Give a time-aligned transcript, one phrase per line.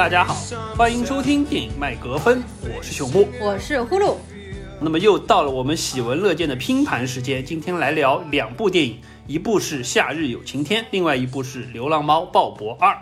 [0.00, 0.34] 大家好，
[0.78, 4.16] 欢迎收听电影麦格芬，我是熊木，我是呼噜。
[4.80, 12.94] 那么又到了我们喜闻乐见的拼盘时间，今天来聊两部电影，一部是《夏日有晴天》，另外一部是《流浪猫鲍勃二》。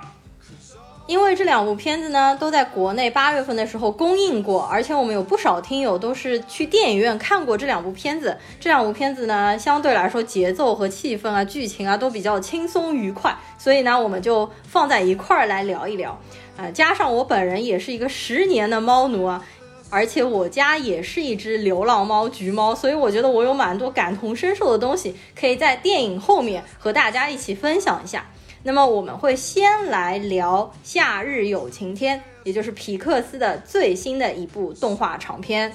[1.06, 8.36] 因为这两部片子呢，都在国内八月份的时候公映过，而且我们有不少听友都是去电影院看过这两部片子。
[8.58, 16.20] 这两部片子呢，相对来说节奏和气氛啊、剧情啊都比较轻松愉快，所以呢，我们就放在一块儿来聊一聊。
[16.58, 19.42] 呃，加上我本人也是一个十年的猫奴啊。
[19.90, 28.26] 而且我家也是一只流浪猫橘猫，所以我觉得我有蛮多感同身受的东西，可以在电影后面和大家一起分享一下。
[28.64, 35.72] 那么我们会先来聊《夏日有晴天》，也就是皮克斯的最新的一部动画长片。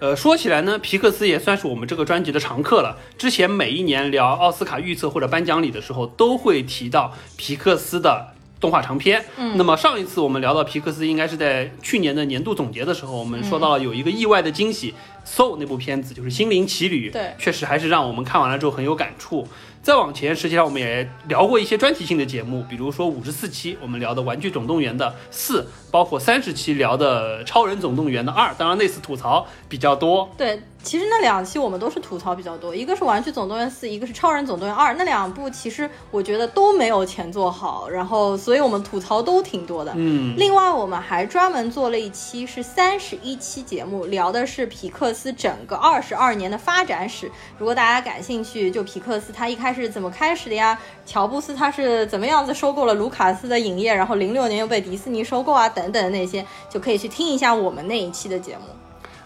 [0.00, 2.96] 呃，说起来呢，皮克斯也算是我们这个专辑的常客了。
[3.18, 8.34] 之前每一年聊奥斯卡预测或者颁奖礼的时候，都会提到皮克斯的。
[8.60, 14.92] 动画长片，嗯，那么上一次我们聊到皮克斯，应该是在去年的年度总结的时候，我们说到了有一个意外的惊喜，
[15.26, 19.48] 《Soul》那部片子就是《心灵奇旅》，对，确实还是让我们看完了之后很有感触。
[19.82, 30.30] 再往前，实际上我们也聊过一些专题性的节目，比如说五十四期我们聊的《玩具总动员》的四，包括三十期聊的《超人总动员》的二，当然那次吐槽比较多。
[30.36, 30.62] 对。
[30.82, 34.92] 其实那两期我们都是吐槽比较多，一个是《玩具总动员四》，一个是《超人总动员二》。
[34.96, 39.92] 那两部其实我觉得都没有前作好，然后所以我们吐槽都挺多的。
[39.94, 47.30] 嗯，另外我们还专门做了一期是三十一期节目，聊的是皮克斯整个二十二年的发展史。
[47.58, 50.78] 如果大家感兴趣，就皮克斯它一开是怎么开始的呀？
[51.04, 58.64] 乔布斯他是怎么样子收购了卢卡斯的影业，然后零六年又被迪士尼收购啊，等等那些，就可以去听一下我们那一期的节目。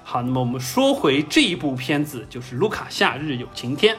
[0.03, 3.95] 好，那么我们说回这一部片子，就是《卢卡夏日有晴天》。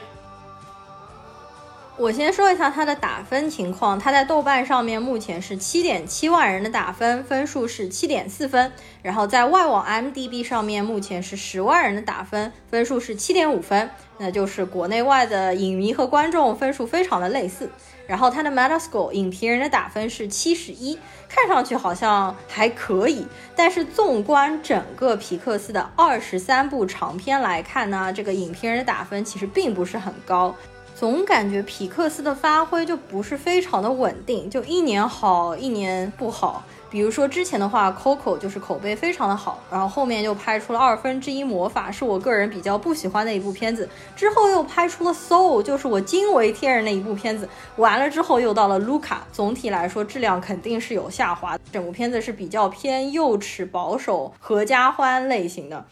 [1.98, 8.70] 我先说一下它的打分情况，它在豆瓣上面目前是七点七万人的打分，分数是七点四分。
[9.02, 17.70] 然后在外网 M D B 上面目前是十万人的打分，分数是七点五分，那就是国内外的影迷和观众分数非常的类似。
[18.06, 20.98] 然后它的 Metascore 影评人的打分是七十一，
[21.30, 30.54] 看上去好像还可以，但是纵观整个皮克斯的二十三部长片来看呢，这个影评人的打分其实并不是很高，
[30.98, 36.64] 总感觉皮克斯的发挥就不是非常的稳定，就一年好一年不好。
[36.88, 43.86] 比如说之前的话，Coco 就是口碑非常的好，然后后面又拍出了二分之一魔法，是我个人比较不喜欢的一部片子。
[44.16, 47.46] 之后又拍出了 Soul，就是我惊为天人的一部片子。
[47.76, 55.84] 完了之后又到了 Luca，总体来说质量肯定是有下滑，整部片子是比较偏幼齿、保守、合家欢类型的。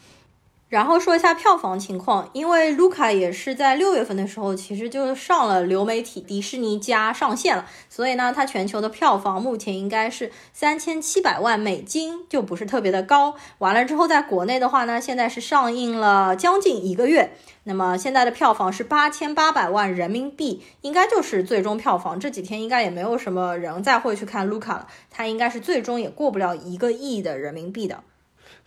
[0.67, 13.35] 然后说一下票房情况，因为卢卡也是在六月份的时候，其实就上了流媒体迪士尼加上线了，所以呢，它全球的票房目前应该是三千七百万美金，就不是特别的高。
[13.59, 17.31] 完了之后，在国内的话呢，现在是上映了将近一个月，
[17.65, 22.19] 那么现在的票房是八千八百万人民币，应该就是最终票房。
[22.19, 28.03] 这几天应该也没有什么人再会去看卢卡了，它应该是最终也过不了一个亿的人民币的。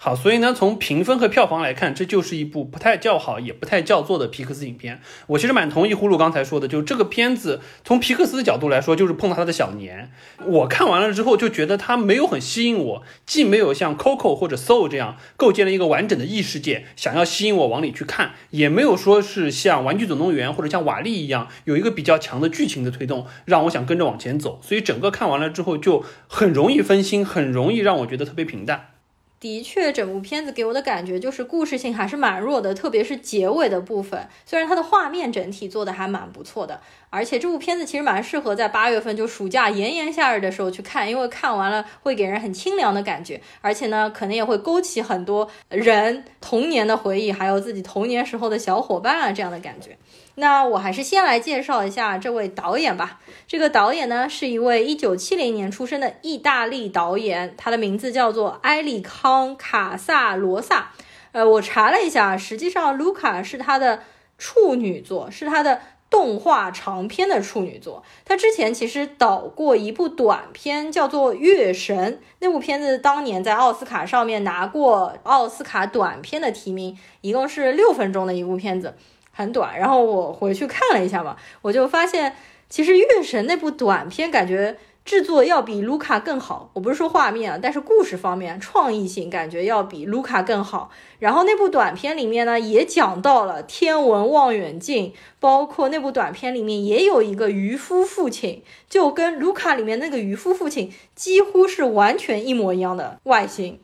[0.00, 5.00] 好，所以呢，从评分和票房来看，这就是一部不太叫好也不太叫座的皮克斯影片。
[5.26, 10.12] 我其实蛮同意呼噜刚才说的，就这个片子从皮克斯的角度来说，就是碰到他的小年。
[10.46, 24.60] 我看完了之后就觉得它没有很吸引我，既没有像 Coco 或者 Soul 这样构建了一个完整的异世界，想要吸引我往里去看，也没有说是像玩具总动员或者像瓦力一样有一个比较强的剧情的推动，让我想跟着往前走。
[24.62, 28.97] 所以整个看完了之后就很容易分心，很容易让我觉得特别平淡。
[29.40, 34.28] 的确，整部片子给我的感觉就是故事性还是蛮弱的，特别是结尾的部分。
[34.44, 36.80] 虽然它的画面整体做的还蛮不错的，
[37.10, 49.96] 而且这部片子其实蛮适合在八月份就暑假炎炎夏日的时候去看，因为看完了会给人很清凉的感觉，而且呢，可能也会勾起很多人童年的回忆，还有自己童年时候的小伙伴啊这样的感觉。
[50.40, 53.18] 那我还是先来介绍一下这位导演吧。
[53.48, 60.92] 这个导演呢，是一位一九七零年出生的意大利导演，他的名字叫做埃里康·卡萨罗萨。
[61.32, 64.04] 呃，我查了一下，实际上《卢卡》是他的
[64.38, 68.04] 处女作，是他的动画长片的处女作。
[68.24, 72.12] 他之前其实导过一部短片，叫做《月神》。
[72.38, 78.94] 那部片子当年在奥斯卡上面拿过奥斯卡短片的提名，一共是六分钟的一部片子。
[79.38, 82.34] 很短，然后我回去看了一下嘛，我就发现
[82.68, 86.72] 其实《月神》那部短片感觉制作要比卢卡更好。
[86.72, 90.90] 我不是说画面啊，但是故事方面创意性感觉要比卢卡更好。
[91.20, 103.78] 然后那部短片里面呢，也讲到了天文望远镜，包括那部短片里面也有一个渔夫父亲，就跟卢卡里面那个渔夫父亲几乎是完全一模一样的外形。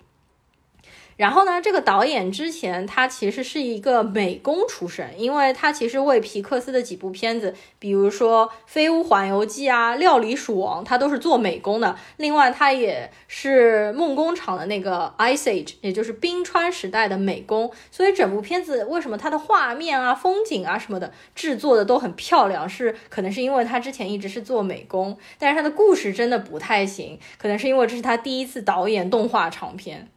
[1.17, 11.97] 然后呢，这个导演之前他其实是一个美工出身，因为他其实为皮克斯的几部片子，比如说《飞屋环游记》啊，《料理鼠王》，他都是做美工的。
[12.17, 17.71] 另外，他也是梦工厂的那个 Ice Age，也就是冰川时代的美工。
[17.91, 30.09] 所以整部片子为什么它的画面啊、风景啊什么的制作的都很漂亮，是可能是因为他之前一直是做美工，但是他的故事真的不太行，可能是因为这是他第一次导演动画长片。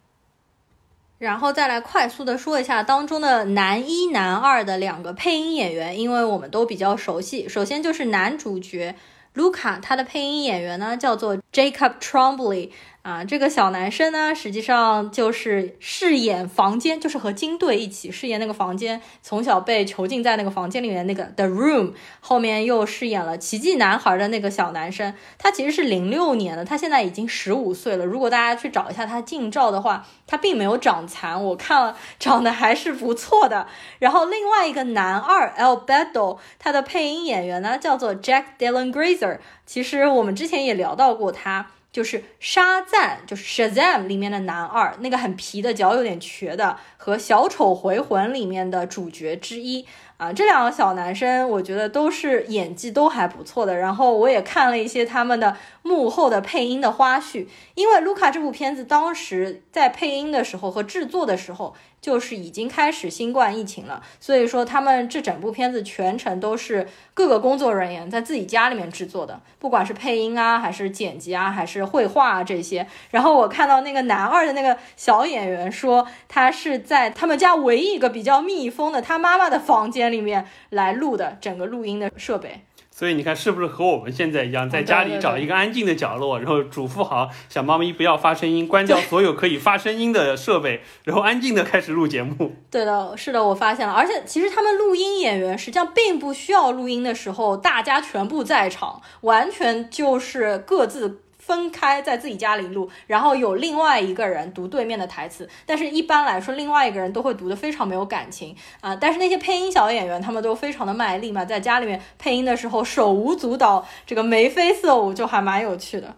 [1.18, 7.48] 然后再来快速的说一下当中的男一、男二的两个配音演员，因为我们都比较熟悉。
[7.48, 8.94] 首先就是男主角
[9.34, 12.70] 卢卡，他的配音演员呢叫做 Jacob Trombley。
[13.08, 25.14] 啊，这个小男生呢，实际上就是饰演房间，就是和金队一起饰演那个房间，从小被囚禁在那个房间里面那个 The Room，后面又饰演了奇迹男孩的那个小男生。
[25.38, 28.04] 他其实是零六年的，他现在已经十五岁了。
[28.04, 33.68] 如果大家去找一下他近照的话，他并没有长残，我看了长得还是不错的。
[34.00, 41.68] 然后另外一个男二 Albedo，他的配音演员呢叫做 Jack Dylan Grazer，其实我们之前也聊到过他。
[41.98, 49.84] 就是沙赞，就是 Shazam 里面的男二，那个很皮的脚有点瘸的，和小丑回魂里面的主角之一
[50.16, 53.74] 啊，这两个小男生我觉得都是演技都还不错的。
[53.76, 61.74] 然后我也看了一些他们的幕后的配音的花絮，因为 Luca 这部片子当时在配音的时候和制作的时候。
[62.00, 72.86] 就是已经开始新冠疫情了，所以说他们这整部片子全程都是各个工作人员在自己家里面制作的，不管是配音啊，还是剪辑啊，还是绘画啊这些。
[73.10, 82.62] 然后我看到那个男二的那个小演员说，他是在他们家唯一一个比较密封的他妈妈的房间里面来录的整个录音的设备。
[82.98, 92.56] 所以你看，是不是和我们现在一样，在家里找一个安静的角落，然后嘱咐好小猫咪不要发声音，关掉所有可以发声音的设备，然后安静的开始录节目。
[92.68, 93.94] 对的，是的，我发现了。
[93.94, 101.20] 而且其实他们录音演员实际上并不需要录音的时候大家全部在场，完全就是各自。
[101.48, 108.94] 分开在自己家里录，然后有另外一个人读对面的台词，但是一般来说，另外一个人都会读得非常没有感情啊。
[108.94, 116.16] 但是那些配音小演员，他们都非常的卖力嘛，在家里面配音的时候手舞足蹈，这个眉飞色舞，就还蛮有趣的。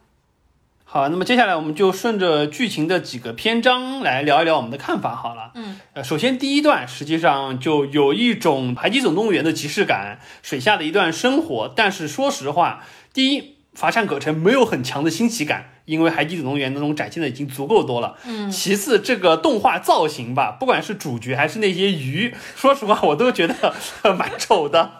[0.82, 5.52] 好，那么接下来我们就顺着剧情的几个篇章来聊一聊我们的看法好了。
[5.54, 11.72] 嗯，呃，首先第一段实际上就有一种《海底总动员》的即视感，水下的一段生活。
[11.76, 12.84] 但是说实话，
[13.14, 13.59] 第一。
[13.80, 18.14] 乏善可陈，没有很强的新奇感，因为《海底总动员》那种展现的已经足够多了。
[18.26, 23.74] 嗯，其次，这个动画造型吧，不管是主角还是那些鱼，说实话，我都觉得
[24.14, 24.99] 蛮丑的。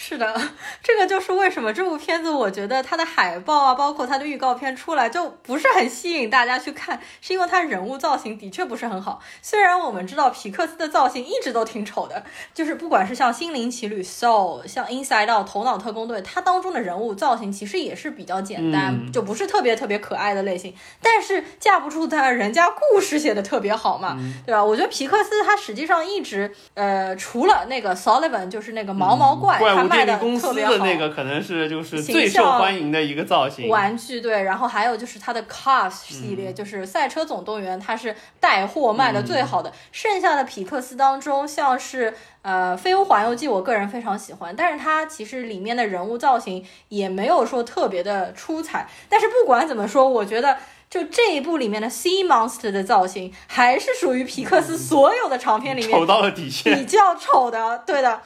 [0.00, 0.40] 是的，
[0.80, 9.20] 这个就是为什么这部片子，我觉得它的海报啊，包括它的预告片出来就不是很吸引大家去看，是因为它人物造型的确不是很好。
[9.42, 12.22] 虽然我们知道皮克斯的造型一直都挺丑的，
[12.54, 20.72] 就是不管是像《心灵奇旅》Soul，像《Inside Out》头脑特工队，它当中的人物造型其实也是比较简单，就不是特别特别可爱的类型。
[21.02, 24.64] 但是架不住它人家故事写的特别好嘛，对吧？
[24.64, 29.58] 我觉得皮克斯它实际上一直，呃，除了那个 Sullivan，就是那个毛毛怪。
[29.58, 39.72] 怪物电力公司的那个可能是就是最受欢迎的一个造型玩具，对，然后还有就是它的 Cars 系列，就是赛车总动员，它是带货卖的最好的。
[39.92, 48.88] 剩下的皮克斯当中，像是呃《飞屋环游记》，我个人非常喜欢，但是它其实里面的人物造型也没有说特别的出彩。
[49.08, 50.56] 但是不管怎么说，我觉得
[50.90, 58.20] 就这一部里面的 Sea Monster 的造型，还是属于皮克斯所有的长片里面丑到了底线，比较丑的，对的。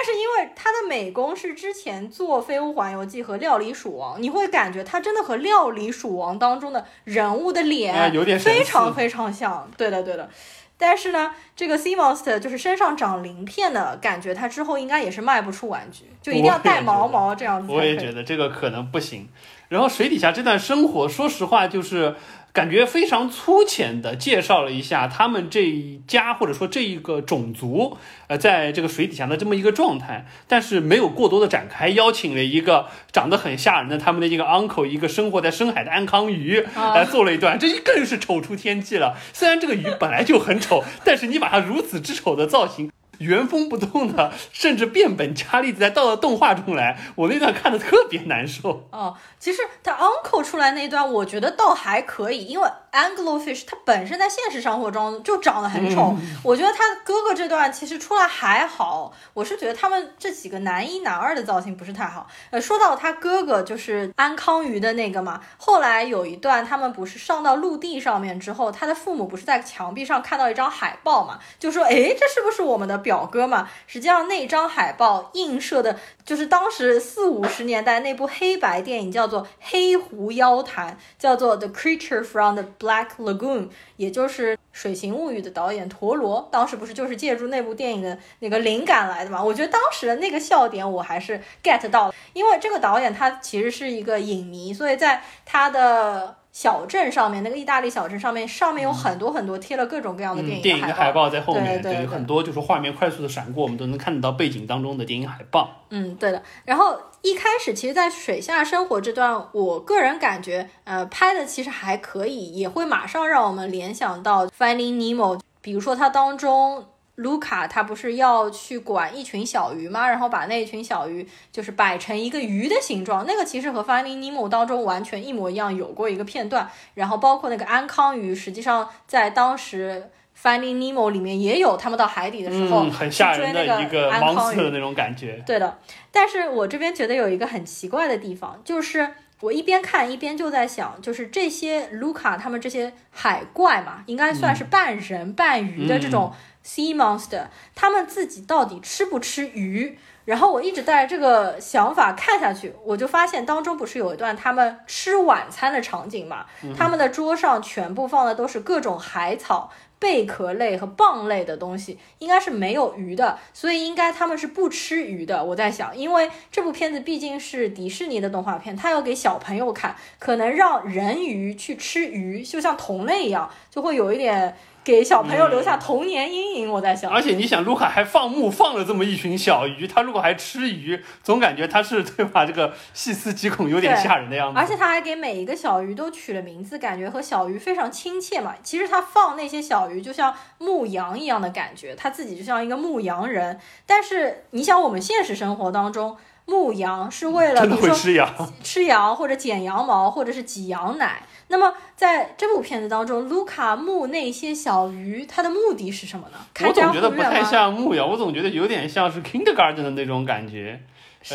[0.00, 9.68] 但是因为他的美工是之前做《飞屋环游记》和《料理鼠王》，你会感觉他真的和《料理鼠王》当中的人物的脸有点非常非常像。
[9.76, 10.30] 对的，对的。
[10.76, 17.72] 但是呢，这个 Sea Monster 就是身上长鳞片的感觉，它之后应该也是卖不出玩具，就一定要带毛毛这样子。
[17.72, 19.28] 我也觉得这个可能不行。
[19.68, 22.14] 然后水底下这段生活，说实话就是。
[22.52, 31.88] 感觉非常粗浅的介绍了一下他们这一家或者说这一个种族，呃，在这个水底下的这么一个状态，但是没有过多的展开。
[31.90, 39.16] 邀请了一个长得很吓人的他们的一个 uncle，一个生活在深海的安康鱼来做了一段，这更是丑出天际了。
[39.32, 42.90] 虽然这个鱼本来就很丑，但是你把它如此之丑的造型。
[43.18, 48.88] 原封不动的，甚至变本加厉的再倒到动画中来，我那段看的特别难受。
[48.90, 59.12] 哦，其实他 uncle 出来那一段，我觉得倒还可以，因为 Anglofish 它本身在现实生活中就长得很丑，我觉得他哥哥这段其实出来还好。
[59.34, 62.26] 我是觉得他们这几个男一男二的造型不是太好。
[62.50, 73.68] 呃，说到他哥哥就是安康鱼的那个嘛，后来有一段他们不是上到陆地上面之后，他的父母不是在墙壁上看到一张海报嘛，就说哎，这是不是我们的表哥嘛？
[73.86, 83.62] 实际上那张海报映射的就是当时四五十年代那部黑白电影，叫做《黑狐妖谈》，叫做《The Creature from the Black Lagoon》，
[83.96, 89.42] 也就是《水形物语》的导演陀螺，当时不是就是借助那部电影的那个灵感来的嘛？
[89.42, 96.36] 我觉得当时的那个笑点我还是 get 到，因为这个导演他其实是一个影迷，所以在他的。
[96.58, 105.70] 小镇上面那个意大利小镇上面，上面有很多很多贴了各种各样的电影电影的海报在后面，对对，很多就是画面快速的闪过，我们都能看得到背景当中的电影海报。
[105.90, 106.42] 嗯，对的。
[106.64, 116.86] 然后一开始其实，在水下生活这段，我个人感觉，呃，拍的其实还可以，也会马上让我们联想到 Finding Nemo，比如说它当中。
[117.18, 120.08] 卢卡他不是要去管一群小鱼吗？
[120.08, 126.70] 然后把那一群小鱼就是摆成一个鱼的形状，那个其实和《Finding Nemo》当中完全一模一样，有过一个片段。
[126.94, 130.10] 然后包括那个安康鱼，实际上在当时
[130.46, 135.42] 《Finding Nemo》里面也有，他们到海底的时候很吓人的一个安康鱼的那种感觉。
[135.44, 135.76] 对的，
[136.12, 139.08] 但是我这边觉得有一个很奇怪的地方，就是
[139.40, 146.32] 我一边看一边就在想，就是这些卢卡他们这些海怪嘛，应该算是半人半鱼的这种。
[146.68, 149.98] Sea monster，他们自己到底吃不吃鱼？
[150.26, 156.44] 然后我一直带着这个想法看下去，我就发现当中不是有一段他们吃晚餐的场景嘛？
[156.76, 165.42] 他们的桌上全部放的都是各种海草、贝壳类和蚌类的东西，应该是没有鱼的，所以应该他们是不吃鱼的。
[165.42, 174.54] 我在想，因为这部片子毕竟是迪士尼的动画片，它要给小朋友看，可能让人鱼去吃鱼，就像同类一样，就会有一点。
[174.88, 177.12] 给小朋友留下童年阴影，我在想。
[177.12, 182.46] 而且你想，卢卡还放牧放了这么一群小鱼，他如果还吃鱼，总感觉他是对吧？
[182.46, 184.58] 这个细思极恐，有点吓人的样子。
[184.58, 188.54] 而且他还给每一个小鱼都取了名字，感觉和小鱼非常亲切嘛。
[188.62, 193.60] 其实他放那些小鱼就像牧羊一样的感觉，他自己就像一个牧羊人。
[193.84, 196.16] 但是你想，我们现实生活当中。
[196.46, 198.26] 牧羊是为了，比如说吃羊，
[198.64, 201.20] 吃羊或者剪羊毛，或者是挤羊奶。
[201.48, 206.38] 那么在这部片子当中，卢卡牧那些小鱼，它的目的是什么呢？
[206.66, 210.80] 我总觉得不太像牧羊，我总觉得有点像是 Kindergarten 的那种感觉。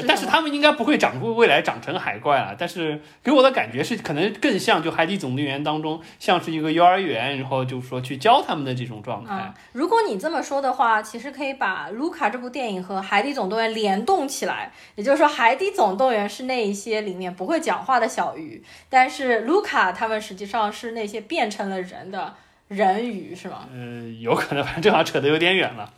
[0.07, 9.53] 但是他们应该不会长出未来长成海怪了，但是给我的感觉是可能更像就《海底总动员》当中像是一个幼儿园，然后就是说去教他们的这种状态。
[9.71, 22.33] 如果你这么说的话，其实可以把《卢卡》这部电影和《海底总动员》联动起来，也就是说，《海底总动员》是那一些里面不会讲话的小鱼，但是卢卡他们实际上是那些变成了人的
[22.67, 23.67] 人鱼，是吗？
[23.71, 25.91] 嗯，有可能，反正这好像扯得有点远了。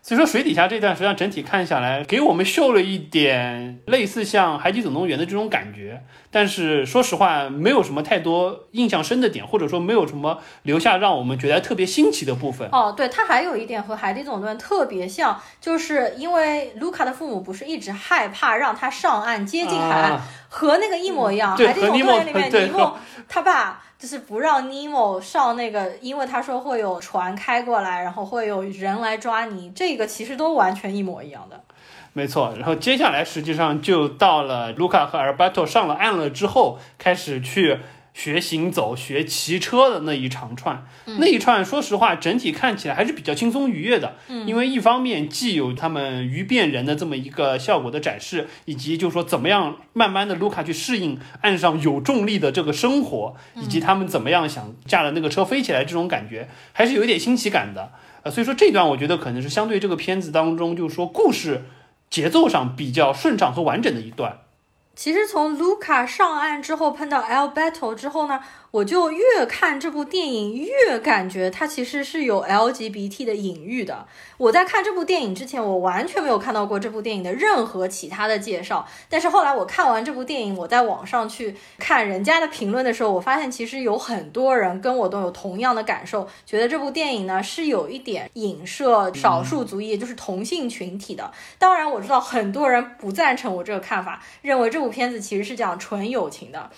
[0.00, 12.68] 所以说水底下这段实际上整体看下来，给我们秀了一点类似像《海底总动员》的这种感觉，但是说实话，没有什么太多印象深的点，或者说没有什么留下让我们觉得特别新奇的部分。
[12.72, 22.96] 哦，对，它还有一点和《海底总动员》特别像，就是因为卢卡的父母不是一直害怕让他上岸接近海岸，和那个一模一样，《海底总动员》里面尼莫
[23.28, 23.82] 他爸。
[23.98, 29.70] 就是不让尼莫上那个，因为他说会有船开过来，然后会有人来抓你。
[29.70, 31.60] 这个其实都完全一模一样的。
[32.12, 37.80] 没错，然后接下来实际上就到了卢卡和阿尔巴托上了岸了之后，开始去。
[38.18, 40.84] 学行走、学骑车的那一长串，
[41.20, 44.16] 那一串，说实话，整体看起来还是比较轻松愉悦的。
[44.26, 57.92] 嗯，因为一方面既有他们鱼变人的这么一个效果的展示，以及就是说怎么样慢慢的卢卡去适应岸上有重力的这个生活，以及他们怎么样想驾着那个车飞起来这种感觉，还是有一点新奇感的。
[58.24, 61.66] 呃，所以说这段我觉得可能是相对这个片子当中，就是说故事
[62.10, 64.40] 节奏上比较顺畅和完整的一段。
[64.98, 68.40] 其实从卢卡上岸之后碰到 albatto 之后呢？
[68.70, 74.06] 我就越看这部电影越感觉它其实是有 LGBT 的隐喻的。
[74.36, 78.86] 我在看这部电影之前，我完全没有看到过这部电影的任何其他的介绍。
[79.08, 91.32] 但是后来我看完这部电影，我在网上去看人家的评论的时候，我发现其实有很多人跟我都有同样的感受，觉得这部电影呢是有一点影射少数族裔，也就是同性群体的。
[91.58, 96.70] 当然我知道很多人不赞成我这个看法，认为这部片子其实是讲纯友情的。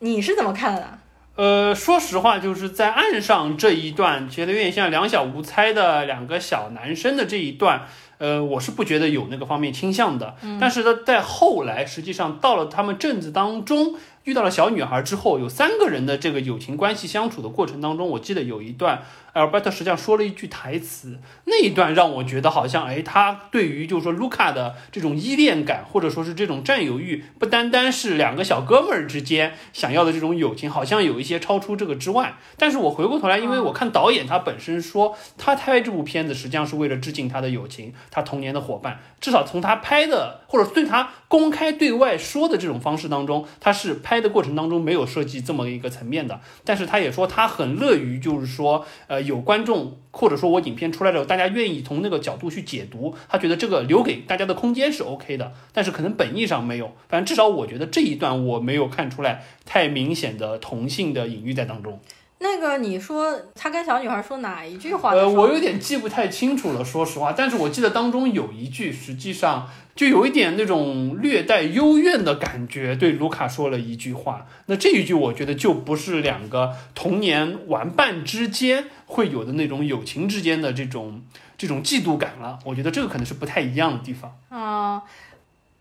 [0.00, 0.98] 你是怎么看的呢？
[1.36, 7.86] 呃，说实话，就是在岸上这一段，觉得有点像两小无猜的两个小男生的这一段，
[8.18, 10.34] 呃，我是不觉得有那个方面倾向的。
[10.58, 13.94] 但是呢，在后来，实际上到了他们镇子当中。
[14.26, 19.04] 遇到了小女孩之后，有三个人的这个友情关系相处的过程当中，我记得有一段
[19.34, 32.34] ，Albert 实际上说了一句台词，那一段让我觉得好像，哎，他对于就是说卢卡的这种依恋感，或者说是这种占有欲，不单单是两个小哥们儿之间想要的这种友情，好像有一些超出这个之外。
[32.58, 44.15] 但是我回过头来，因为我看导演他本身说，他拍这部片子实际上是为了致敬他的友情，他童年的伙伴，至少从他拍的或者对他公开对外说的这种方式当中，他是拍。
[44.16, 62.00] 拍的过程当中没有涉及这么一个层面的，但是他也说他很乐于，就是说，呃，有观众或者说我影片出来之后，大家愿意从那个角度去解读，他觉得这个留给大家的空间是 OK 的，但是可能本意上没有，反正至少我觉得这一段我没有看出来太明显的同性的隐喻在当中。
[62.38, 65.12] 那个你说他跟小女孩说哪一句话？
[65.12, 69.68] 呃，我有点记不太清楚了，说实话，但是我记得当中有一句，实际上。
[69.96, 74.46] 就有一点那种略带幽怨的感觉，对卢卡说了一句话。
[74.66, 81.22] 那这一句，我觉得就不是两个童年玩伴之间会有的那种友情之间的这种
[81.56, 82.58] 这种嫉妒感了。
[82.66, 84.38] 我觉得这个可能是不太一样的地方。
[84.50, 85.02] 啊，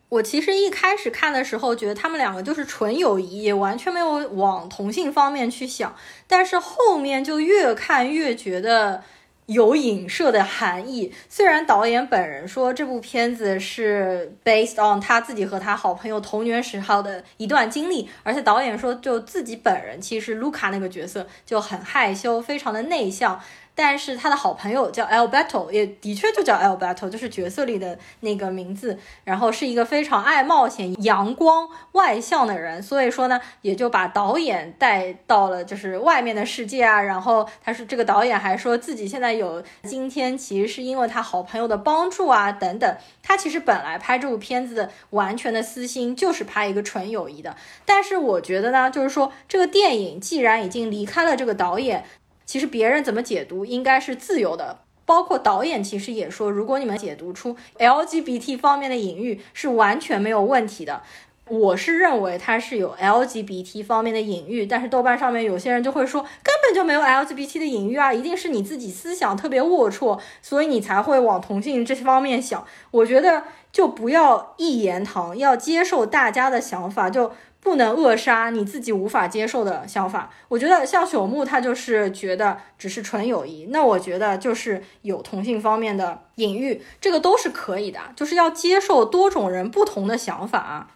[0.09, 5.95] 我其实一开始看的时候，觉得他们两个就是纯友谊，也完全没有往同性方面去想。
[6.27, 9.03] 但是后面就越看越觉得。
[9.47, 11.13] 有影射的含义。
[11.29, 23.39] 虽然导演本人说这部片子是 based on 他自己和他好朋友童年时候的一段经历，而且导演说就自己本人其实卢卡那个角色就很害羞，非常的内向。
[23.77, 28.98] 但是他的好朋友叫 Alberto，也的确就叫 Alberto，就是角色里的那个名字。
[29.25, 37.01] 然后是一个非常爱冒险、阳光、外向的人，所以说呢，也就把导演带到了就是外面的世界啊。
[37.01, 42.98] 然后他是这个导演还说自己现在有今天，其实是因为他好朋友的帮助啊等等。
[43.22, 47.55] 他其实本来拍这部片子的完全的私心就是拍一个纯友谊的。
[47.85, 52.05] 但是我觉得呢，就是说这个电影既然已经离开了这个导演。
[52.46, 61.01] 其实别人怎么解读应该是自由的，包括导演其实也说，如果你们解读出 LGBT 方面的隐喻是完全没有问题的。
[61.48, 72.66] 我是认为它是有 LGBT 方面的隐喻，但是豆瓣上面有些人就会说根本就没有 LGBT 的隐喻啊，一定是你自己思想特别龌龊，所以你才会往同性这方面想。
[72.90, 77.31] 我觉得就不要一言堂，要接受大家的想法就。
[77.65, 80.29] 不能扼杀你自己无法接受的想法。
[80.49, 90.91] 我觉得像朽木，他就是觉得只是纯友谊，那我觉得就是有同性方面的隐喻，这个都是可以的，就是要接受多种人不同的想法。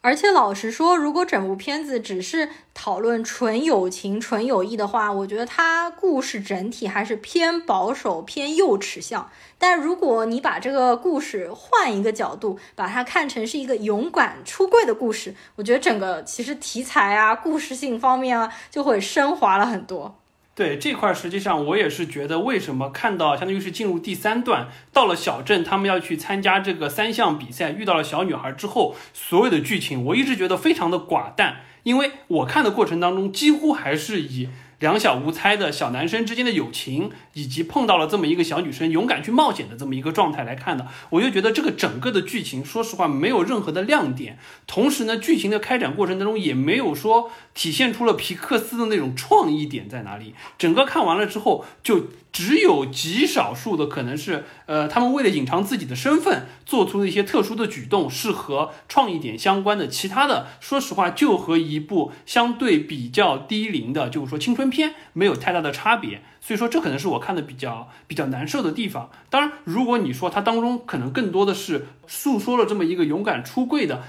[0.00, 9.30] 而且老实说，如果整部片子只是讨论纯友情、纯友谊的话，我觉得它故事整体还是偏保守、偏幼齿向。
[9.66, 20.16] 但如果你把这个故事换一个角度，把它看成是一个勇敢出柜的故事，我觉得整个其实题材啊、故事性方面啊，就会升华了很多。
[20.54, 34.50] 对这块，实际上我也是觉得，为什么看到相当于是进入第三段，到了小镇，他们要去参加这个三项比赛，遇到了小女孩之后，所有的剧情我一直觉得非常的寡淡，因为我看的过程当中，几乎还是以。
[34.78, 44.38] 两小无猜的小男生之间的友情，以及碰到了这么一个小女生勇敢去冒险的这么一个状态来看的，我就觉得这个整个的剧情，说实话没有任何的亮点。
[44.66, 50.34] 同时呢，剧情的开展过程当中也没有说体现出了皮克斯的那种创意点在哪里。
[50.58, 52.06] 整个看完了之后就。
[52.34, 59.86] 只有极少数的可能是，呃，他们为了隐藏自己的身份，做出的一些特殊的举动，是和创意点相关的。
[59.86, 66.22] 其他的，说实话，就和一部相对比较低龄的，就是说青春片，没有太大的差别。
[66.40, 69.10] 所以说，这可能是我看的比较比较难受的地方。
[69.30, 74.02] 当然，如果你说它当中可能更多的是诉说了这么一个勇敢出柜的。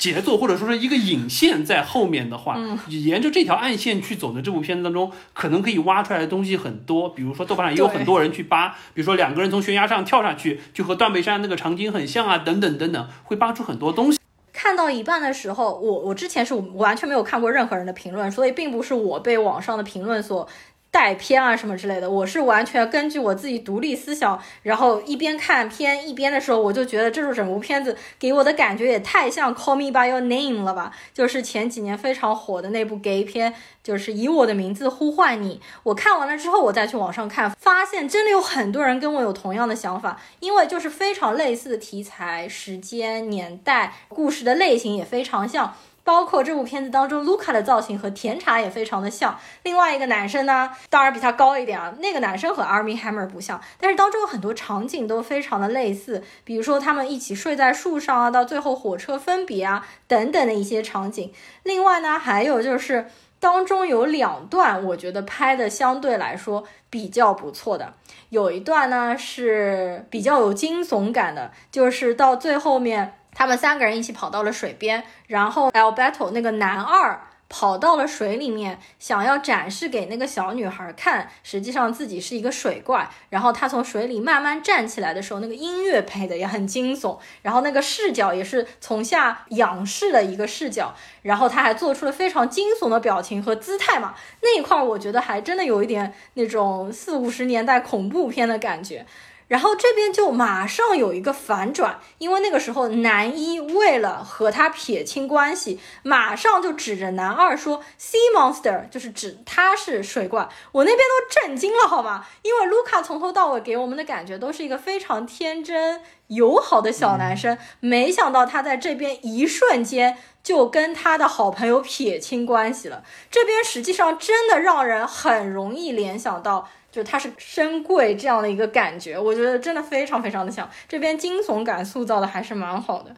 [0.00, 2.58] 节奏或者说是一个引线在后面的话，
[2.88, 7.10] 沿着这条暗线去走的这部片子当中，可能可以挖出来的东西很多。
[7.10, 14.19] 比如说豆瓣上也有很多人去扒，比如说两个人从悬崖上跳下去，就和断背山那个场景很像啊，等等等等，会扒出很多东西。
[14.62, 20.46] 看到一半的时候，我我之前是完全没有看过任何人的评论，所以并不是我被网上的评论所。
[20.90, 35.60] 带偏啊什么之类的，我是完全根据我自己独立思想，然后一边看片一边的时候，我就觉得这部整部片子给我的感觉也太像《Call Me by Your Name》了吧，就是前几年非常火的那部 gay 片，就是以我的名字呼唤你。
[35.84, 45.72] 我看完了之后，我再去网上看，发现真的有很多人跟我有同样的想法，因为就是非常类似的题材、时间、年代、故事的类型也非常像。
[46.10, 49.38] 包括这部片子当中，卢卡的造型和甜茶也非常的像。
[49.62, 51.94] 另外一个男生呢，当然比他高一点啊。
[52.00, 61.32] 那个男生和 Army Hammer 不像，但是当中有很多场景都非常的类似，比如说他们一起睡在树上啊，到最后火车分别啊等等的一些场景。
[61.62, 63.06] 另外呢，还有就是
[63.38, 67.94] 当中有两段，我觉得拍的相对来说比较不错的。
[68.30, 77.20] 有一段呢是比较有惊悚感的，就是到最后面，他们三个人一起跑到了水边，然后 Alberto 那个男二。
[77.52, 83.10] 跑到了水里面，想要展示给那个小女孩看，实际上自己是一个水怪。
[83.28, 99.04] 然后他从水里慢慢站起来的时候，那个音乐配的也很惊悚，然后那个视角也是从下仰视的一个视角，然后他还做出了非常惊悚的表情和姿态嘛，那一块我觉得还真的有一点那种四五十年代恐怖片的感觉。
[99.50, 110.48] 然后这边就马上有一个反转，因为那个时候男一为了和他撇清关系，马上就指着男二说 “sea monster”，就是指他是水怪。
[110.70, 112.24] 我那边都震惊了，好吗？
[112.42, 123.02] 因为卢卡从头到尾给我们的感觉都是一个非常天真友好的小男生，没想到他在这边一瞬间就跟他的好朋友撇清关系了。
[123.28, 126.68] 这边实际上真的让人很容易联想到。
[126.90, 130.68] 就他是深贵这样的一个感觉，我觉得真的非常非常的像。
[130.88, 133.14] 这边惊悚感塑造的还是蛮好的。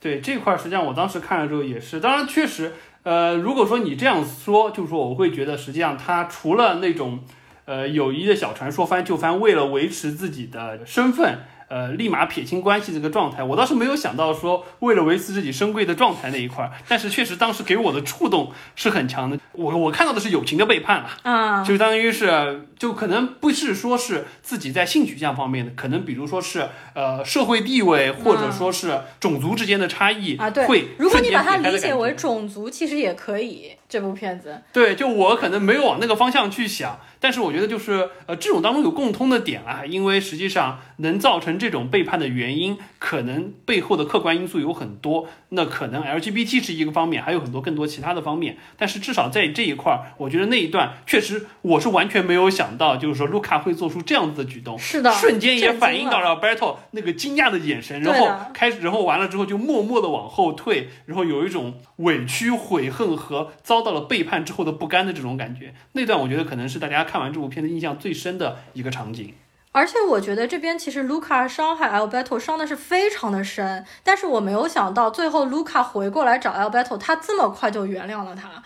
[0.00, 7.20] 对这块，实际上我当时看了之后也是，当然确实，呃，如果说你这样说，就是说我会觉得，实际上他除了那种，
[7.64, 11.38] 呃，友谊的小船说翻就翻，为了维持自己的身份。
[11.68, 19.38] 呃，立马撇清关系这个状态，我倒是没有想到说为了维持自己身贵的状态那一块儿，但是确实当时给我的触动是很强的。
[19.52, 33.72] 我我看到的是友情的背叛了，啊，就相当于是，就可能不是说是自己在性取向方面的，可能比如说是呃社会地位或者说是种族之间的差异啊，对，会如果你把它理解为种族，其实也可以。
[33.88, 36.98] 这部片子，对，就我可能没有往那个方向去想。
[37.18, 45.26] 但是我觉得就是呃，这种当中有共通的点啊，因为实际上能造成这种背叛的原因，可能背后的客观因素有很多。
[45.50, 48.58] 那可能 LGBT 是一个方面，还有很多更多其他的方面。
[48.76, 54.78] 但是至少在这一块儿，我觉得那一段确实我是完全没有想到，就是说卢卡会做出这样子的举动。
[54.78, 65.74] 是的，瞬间也反映到了 Battle 那个惊讶的眼神，然后开始，然后完了之后就默默的往后退，然后有一种委屈、悔恨和遭到了背叛之后的不甘的这种感觉。
[65.92, 69.34] 那段我觉得可能是大家看完这部片子印象最深的一个场景。
[69.72, 78.62] 而且我觉得这边其实卢卡伤害 Alberto 伤的是非常的深，但是我没有想到最后卢卡回过来找 Alberto，他这么快就原谅了他，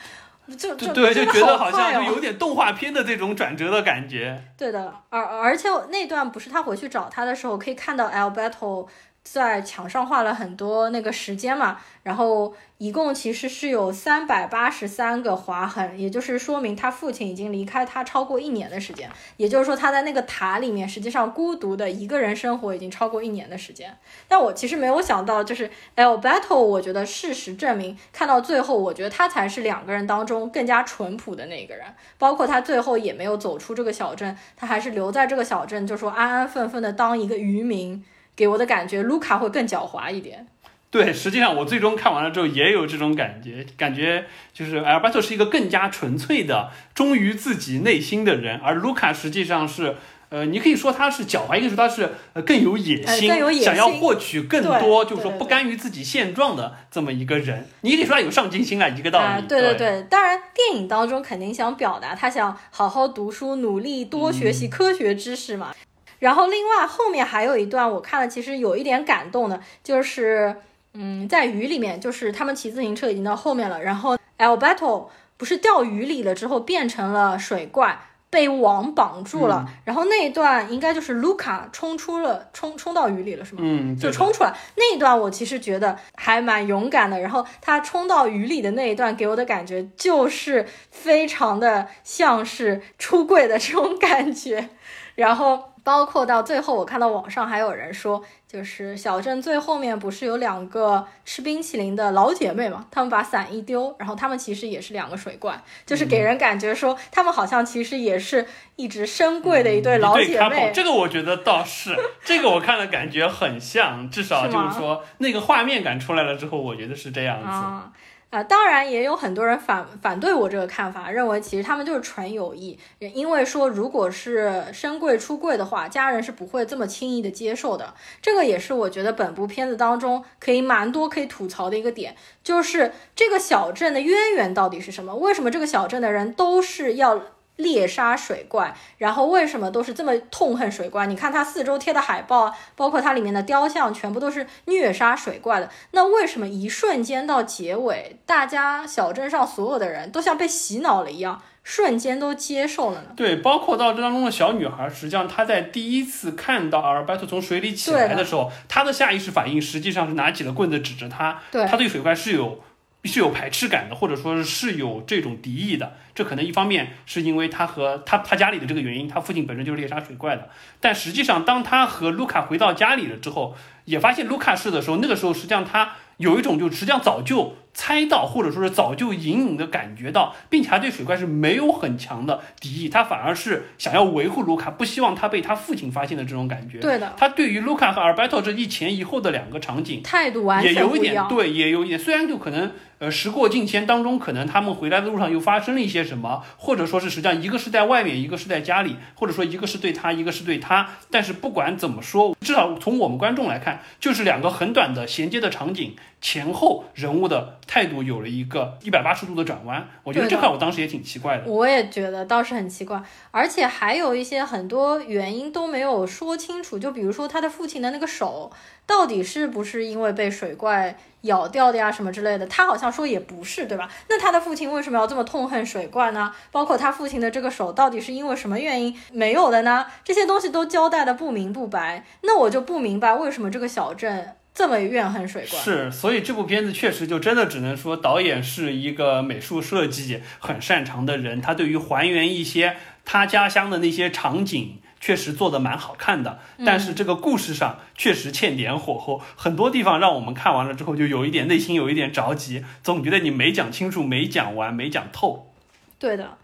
[0.54, 4.40] 就就对，就觉得好像就有点动画片的这种转折的感觉。
[4.56, 8.86] 对的，而而且那段不是他回去找他的时候，可以看到 Alberto
[9.22, 12.54] 在墙上画了很多那个时间嘛，然后。
[12.80, 19.10] 一共其实是有三百八十三个划痕，也就是说明他父亲已经离开他超过一年的时间。
[19.36, 23.94] 也就是说，他在那个塔里面，实际上孤独的一个人生活已经超过一年的时间。
[24.26, 31.84] 但我其实没有想到，就是 Alberto，我觉得事实证明，看到最后，我觉得他才是两个人当中更加淳朴的那个人。
[32.16, 38.02] 包括他最后也没有走出这个小镇，他还是留在这个小镇，就说安安分分的当一个渔民。
[38.40, 40.46] 给我的感觉，卢卡会更狡猾一点。
[40.90, 44.24] 对，实际上我最终看完了之后也有这种感觉，感觉
[44.54, 49.94] 就是 Alberto 是一个更加纯粹的忠于自己内心的人，而卢卡实际上是，
[50.30, 53.28] 呃，你可以说他是狡猾，一个是他是呃更有野心，
[53.60, 57.68] 想要获取更多，就是说不甘于自己现状的这么一个人。
[57.82, 59.46] 你可以说他有上进心啊，一个道理。
[59.46, 65.74] 对对对，当然电影当中肯定想表达他想好好读书，努力多学习科学知识嘛。
[66.20, 70.54] 然后另外后面还有一段我看了，其实有一点感动的，就是。
[70.92, 75.06] 嗯，在雨里面，就是他们骑自行车已经到后面了，然后 Alberto
[75.36, 77.96] 不是掉雨里了之后变成了水怪，
[78.28, 83.60] 被网绑住了，然后那一段应该就是卢卡冲出了，冲冲到雨里了，是吗？
[83.62, 87.20] 嗯，就冲出来那一段，我其实觉得还蛮勇敢的。
[87.20, 94.70] 然后他冲到雨里的那一段，给我的感觉就是非常的像是出柜的这种感觉，
[95.14, 95.69] 然后。
[95.82, 102.86] 包括到最后，我看到网上还有人说，就是小镇最后面不是有两个吃冰淇淋的老姐妹嘛？
[102.90, 110.70] 她们把伞一丢，然后她们其实也是两个水怪，就是给人感觉说，她们好像其实也是一直深贵的一对老姐妹。
[110.74, 117.46] 这个我觉得倒是， 这个我看了感觉很像，至少就是说那个画面感出来了之后，我觉得是这样子。
[117.46, 117.90] 啊，
[118.30, 127.92] 啊当然也有很多人反反对我这个看法，认为其实他们就是纯友谊，因为说如果是深贵出柜的话，家人是不会这么轻易的接受的。
[128.22, 132.14] 这个也是我觉得本部片子当中可以蛮多可以吐槽的一个点，
[132.44, 135.16] 就是这个小镇的渊源到底是什么？
[135.16, 137.20] 为什么这个小镇的人都是要？
[137.60, 141.06] 猎杀水怪，然后为什么都是这么痛恨水怪？
[141.06, 145.70] 你看它四周贴的海报，包括它里面的雕像，全部都是虐杀水怪的。
[145.92, 153.08] 那为什么一瞬间到结尾，大家小镇上所有的人都像被洗脑了一样，瞬间都接受了呢？
[153.16, 162.60] 对，包括到这当中的小女孩，实际上她在第一次看到阿尔伯特从水里起来的时候，她的下意识反应实际上是拿起了棍子指着他，她对水怪是有。
[163.08, 165.94] 是有排斥感的，或者说是有这种敌意的。
[166.14, 170.50] 这可能一方面是因为他和他他家里的这个原因，他父亲本身就是猎杀水怪的。
[170.80, 186.78] 但实际上，当他和卢卡回到家里了之后，也发现卢卡是的时候，那个时候实际上他有一种就实际上早就猜到，或者说是早就隐隐的感觉到，并且他对水怪是没有很强的敌意，他反而是想要维护卢卡，不希望他被他父亲发现的这种感觉。
[186.78, 192.70] 对的，他对于卢卡和阿尔贝托这一前一后的两个场景态度完全也有一点对，也有一点，虽然就可能。
[193.00, 200.86] 呃，时过境迁当中，可能他们回来的路上又发生了一些什么，或者说是实际上一个是在外面，一个是在家里，或者说一个是对他，一个是对他。
[201.10, 209.88] 但是不管怎么说，至少从我们观众来看，就是两个很短的衔接的场景前后，人物的态度有了一个一百八十度的转弯。
[210.04, 211.44] 我觉得这块我当时也挺奇怪的。
[211.46, 216.78] 我也觉得倒是很奇怪，而且还有一些很多原因都没有说清楚。
[216.78, 218.52] 就比如说他的父亲的那个手，
[218.86, 220.96] 到底是不是因为被水怪？
[221.24, 223.86] 咬掉的呀，什么之类的，他好像说也不是，对吧？
[224.08, 226.32] 那他的父亲为什么要这么痛恨水怪呢？
[226.50, 229.84] 包括他父亲的这个手到底是因为什么原因没有的呢？
[230.02, 235.58] 这些东西都交代的不明不白，那我就不明白为什么这个小镇这么怨恨水怪。
[235.58, 244.78] 是，所以这部片子确实就真的只能说导演是一个美术设计很擅长的人，他对于还原一些他家乡的那些场景。
[245.02, 255.54] 确实做的蛮好看的，但是这个故事上确实欠点火候，很多地方让我们看完了之后就有一点内心有一点着急，总觉得你没讲清楚、没讲完、没讲透。
[255.98, 256.36] 对的。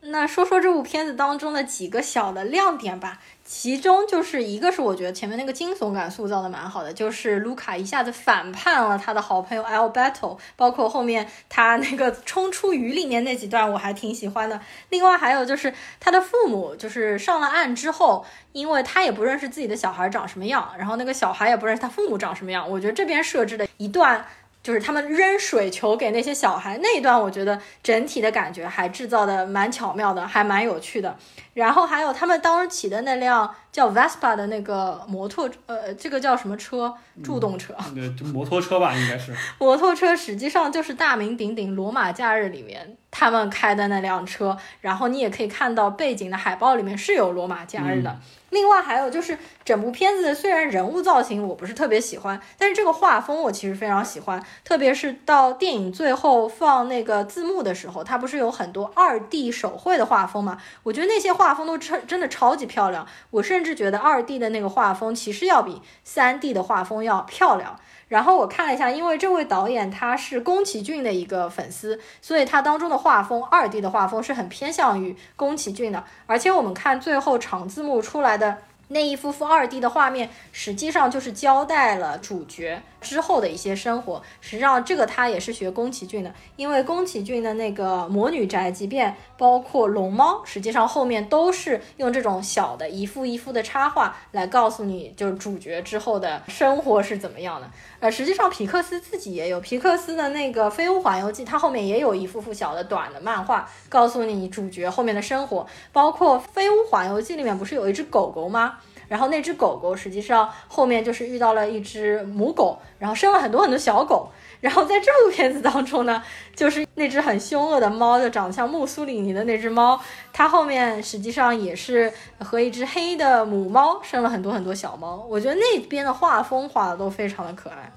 [0.00, 14.60] 那说说这部片子当中的几个小的亮点吧，其中就是一个是我觉得前面那个惊悚感塑造的蛮好的，就是卢卡一下子反叛了他的好朋友 Alberto，包括后面他那个冲出鱼里面那几段我还挺喜欢的。
[14.90, 24.24] 另外还有就是他的父母就是上了岸之后，因为他也不认识自己的小孩长什么样，然后那个小孩也不认识他父母长什么样，我觉得这边设置的一段。
[24.62, 31.16] 就是他们扔水球给那些小孩那一段，我觉得整体的感觉还制造的蛮巧妙的，还蛮有趣的。
[31.54, 36.94] 然后还有他们当时骑的那辆叫 Vespa 的那个摩托，呃，这个叫什么车？
[37.24, 38.08] 助动车对？
[38.26, 39.34] 摩托车吧，应该是。
[39.58, 44.56] 摩托车实际上就是大名鼎鼎《罗马假日》里面他们开的那辆车。
[44.80, 48.20] 然后你也可以看到背景的海报里面是有《罗马假日》的。
[48.50, 54.42] 另外还有就是整部片子虽然人物造型我不是特别喜欢，但是这个画风我其实非常喜欢。
[54.64, 60.58] 特别是到电影最后放那个字幕的时候，它不是有很多二 D 手绘的画风嘛？
[60.82, 63.06] 我觉得那些画风都超真的超级漂亮。
[63.30, 67.78] 我甚至觉得二 D 的那个画风其实要比三 D 的画风要漂亮。
[68.08, 76.02] 然后我看了一下，因为这位导演他是宫崎骏的一个粉丝，所以他当中的画风二 D 的画风是很偏向于宫崎骏的。
[76.26, 78.58] 而且我们看最后长字幕出来的。
[78.90, 84.22] 那一幅幅二 D 的画面，实际上就是交代了主角之后的一些生活。
[84.40, 97.70] 实际上，这个他也是学宫崎骏的，因为宫崎骏的那个《魔女宅急便》，包括《龙猫》，实际上后面都是用这种小的一幅一幅的插画来告诉你，就是主角之后的生活是怎么样的。
[98.00, 105.66] 呃，实际上皮克斯自己也有，皮克斯的那个《飞屋环游记》，它后面也有一幅幅小的短的漫画，告诉你主角后面的生活。
[105.92, 108.78] 包括《飞屋环游记》里面不是有一只狗狗吗？
[109.08, 114.30] 然后那只狗狗实际上后面就是遇到了一只母狗，然后生了很多很多小狗。
[114.60, 116.20] 然后在这部片子当中呢，
[116.54, 120.00] 就是那只很凶恶的猫，就长得像穆苏里尼的那只猫，
[120.32, 125.24] 它后面实际上也是和一只黑的母猫生了很多很多小猫。
[125.30, 127.92] 我觉得那边的画风画的都非常的可爱。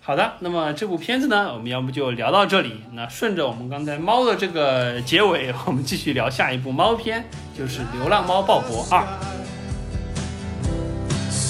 [0.00, 2.82] 好的，那么这部片子呢，我们要不就聊到这里。
[2.94, 7.22] 那顺着我们刚才猫的这个结尾，我们继续聊下一部猫片，
[7.56, 9.02] 就是《流浪猫鲍勃二》。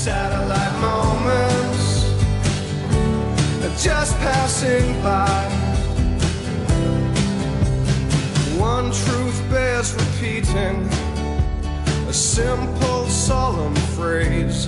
[0.03, 2.11] Satellite moments
[3.63, 5.49] are just passing by.
[8.59, 10.89] One truth bears repeating,
[12.09, 14.67] a simple, solemn phrase.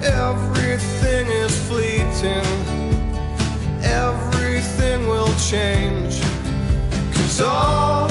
[0.00, 2.46] Everything is fleeting,
[3.82, 6.20] everything will change.
[7.14, 8.08] Cause all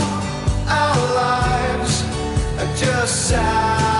[0.68, 2.04] our lives
[2.60, 3.97] are just satellite.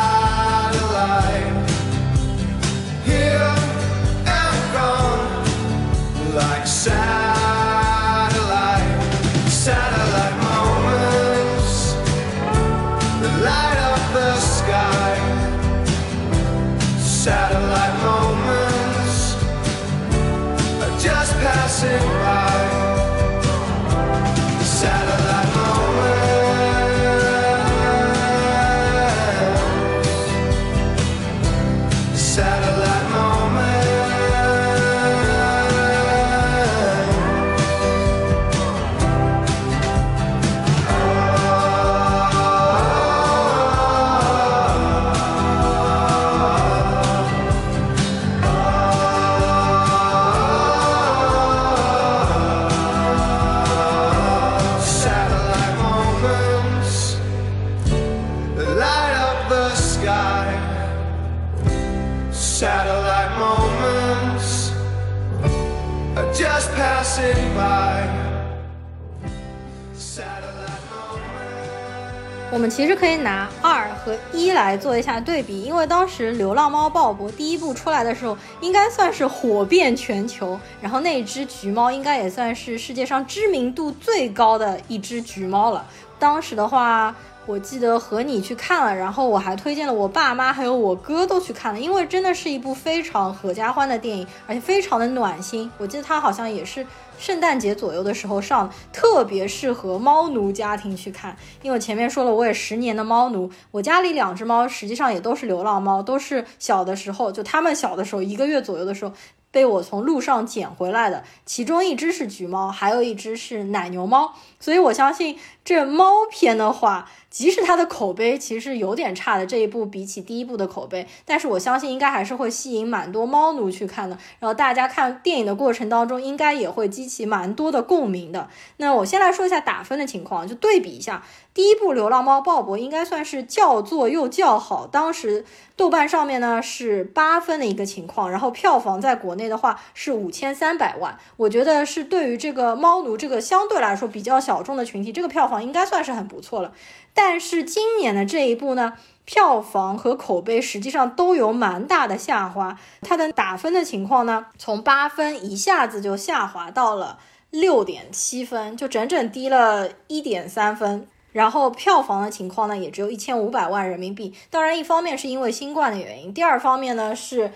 [72.78, 85.84] 其实可以拿二和一来做一下对比，因为当时《流浪猫鲍勃》第一部出来的时候，应该算是火遍全球，然后那只橘猫应该也算是世界上知名度最高的一只橘猫了。
[86.20, 87.16] 当时的话，
[87.48, 95.68] 我记得和你去看了，然后我还推荐了我爸妈还有我哥都去看了，因为真的是一部非常合家欢的电影，而且非常的暖心。
[95.80, 96.86] 我记得它好像也是
[97.18, 101.36] 圣诞节左右的时候上，特别适合猫奴家庭去看。
[101.62, 109.12] 因为我前面说了，我也十年的猫奴，我家里两只猫实际上也都是流浪猫，都是小的时候，就它们小的时候一个月左右的时候。
[109.50, 124.18] 被我从路上捡回来的，其中一只是橘猫，还有一只是奶牛猫，所以我相信这猫片的话，即使它的口碑其实有点差的，这一部比起第一部的口碑，但是我相信应该还是会吸引蛮多猫奴去看的。
[124.40, 128.48] 然后大家看电影的过程当中，应该也会激起蛮多的共鸣的。
[128.78, 146.72] 那我先来说一下打分的情况，就对比一下，第一部《流浪猫鲍勃》应该算是叫座又叫好，当时豆瓣上面呢是八分的一个情况，然后票房在国内的话是五千三百万，我觉得是对于这个猫奴这个相对来说比较小众的群体，这个票房应该算是很不错了。
[147.20, 148.94] 但是今年的这一部呢，
[149.26, 157.18] 票房和口碑实际上都有蛮大的下滑，它的打分的情况呢，从八分一下子就下滑到了
[157.50, 161.08] 六点七分，就整整低了一点三分。
[161.32, 164.34] 然后票房的情况呢，也只有一千五百万人民币。
[164.52, 167.52] 当然，一方面是因为新冠的原因，第二方面呢是，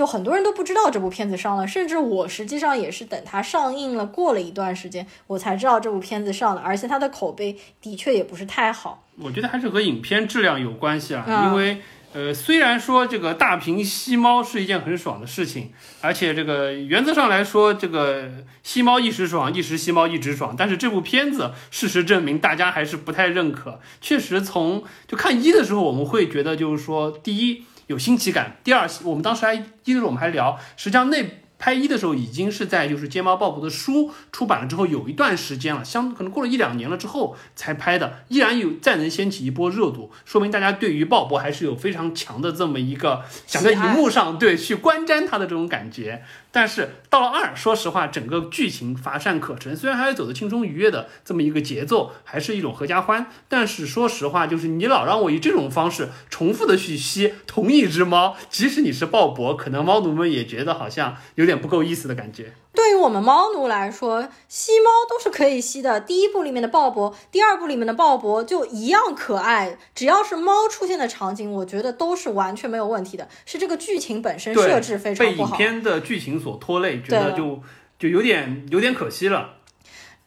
[0.00, 9.04] 就很多人都不知道这部片子上了，甚至我实际上也是等它上映了过了一段时间，我才知道这部片子上了，而且它的口碑的确也不是太好。
[9.18, 11.82] 我觉得还是和影片质量有关系啊，嗯因为
[12.14, 18.30] 呃，虽然说这个大屏吸猫是一件很爽的事情，而且这个原则上来说，这个
[18.62, 23.80] 吸猫一时爽，一时吸猫一直爽，但是这部片子事实证明大家还是不太认可。
[24.00, 31.24] 确实从就看一的时候，我们会觉得就是说，第一有新奇感，第二我们当时还一的时候我们还聊，实际上那。
[31.62, 46.24] 拍一的时候已经是在就是《睫毛鲍勃》的书出版了之后有一段时间了，相可能过了一两年了之后才拍的，依然有再能掀起一波热度，说明大家对于鲍勃还是有非常强的这么一个想在荧幕上对去观瞻他的这种感觉。
[46.52, 62.52] 但是到了二，说实话，整个剧情乏善可陈，虽然还是走的轻松愉悦的这么一个节奏，还是一种合家欢，但是说实话，就是你老让我以这种方式重复的去吸同一只猫，即使你是鲍勃，可能猫奴们也觉得好像有点不够意思的感觉。
[62.72, 66.00] 对于我们猫奴来说，吸猫都是可以吸的。
[66.00, 69.76] 第一部里面的鲍勃，第二部里面的鲍勃就一样可爱。
[69.94, 73.28] 只要是猫出现的场景，我觉得都是完全没有问题的。
[73.44, 75.56] 是这个剧情本身，设置非常被影不好。
[75.56, 77.60] 片的剧情所拖累，觉得就
[77.98, 79.56] 就有点有点可惜了。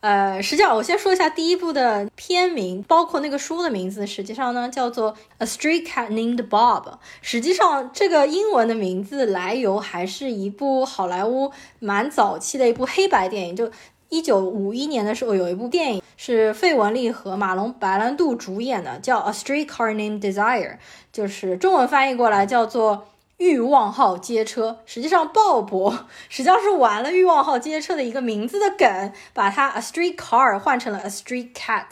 [0.04, 6.84] 呃，实际上我先说一下第一部的片名，包括那个书的名字，实际上呢叫做《A Street Cat Named Bob》。
[7.22, 13.72] 实际上这个英文的名字来由还是一部好莱坞蛮早期的一部黑白电影，就
[14.10, 20.72] 一九五一年的时候有一部电影是费雯丽和马龙白兰度主演的，叫《A Streetcar Named Desire》，
[21.14, 23.08] 就是中文翻译过来叫做。
[23.44, 25.91] 欲望号街车，实际上鲍勃
[26.30, 31.84] 实际上是玩了欲望号街车的一个名字的梗，把它 a street car 换成了 a street cat，、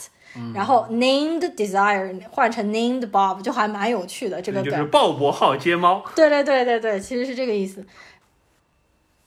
[0.54, 4.72] 然后 named desire 换成 named Bob，就还蛮有趣的这个梗。
[4.72, 7.86] 就是鲍勃号街猫，对对对对对，其实是这个意思。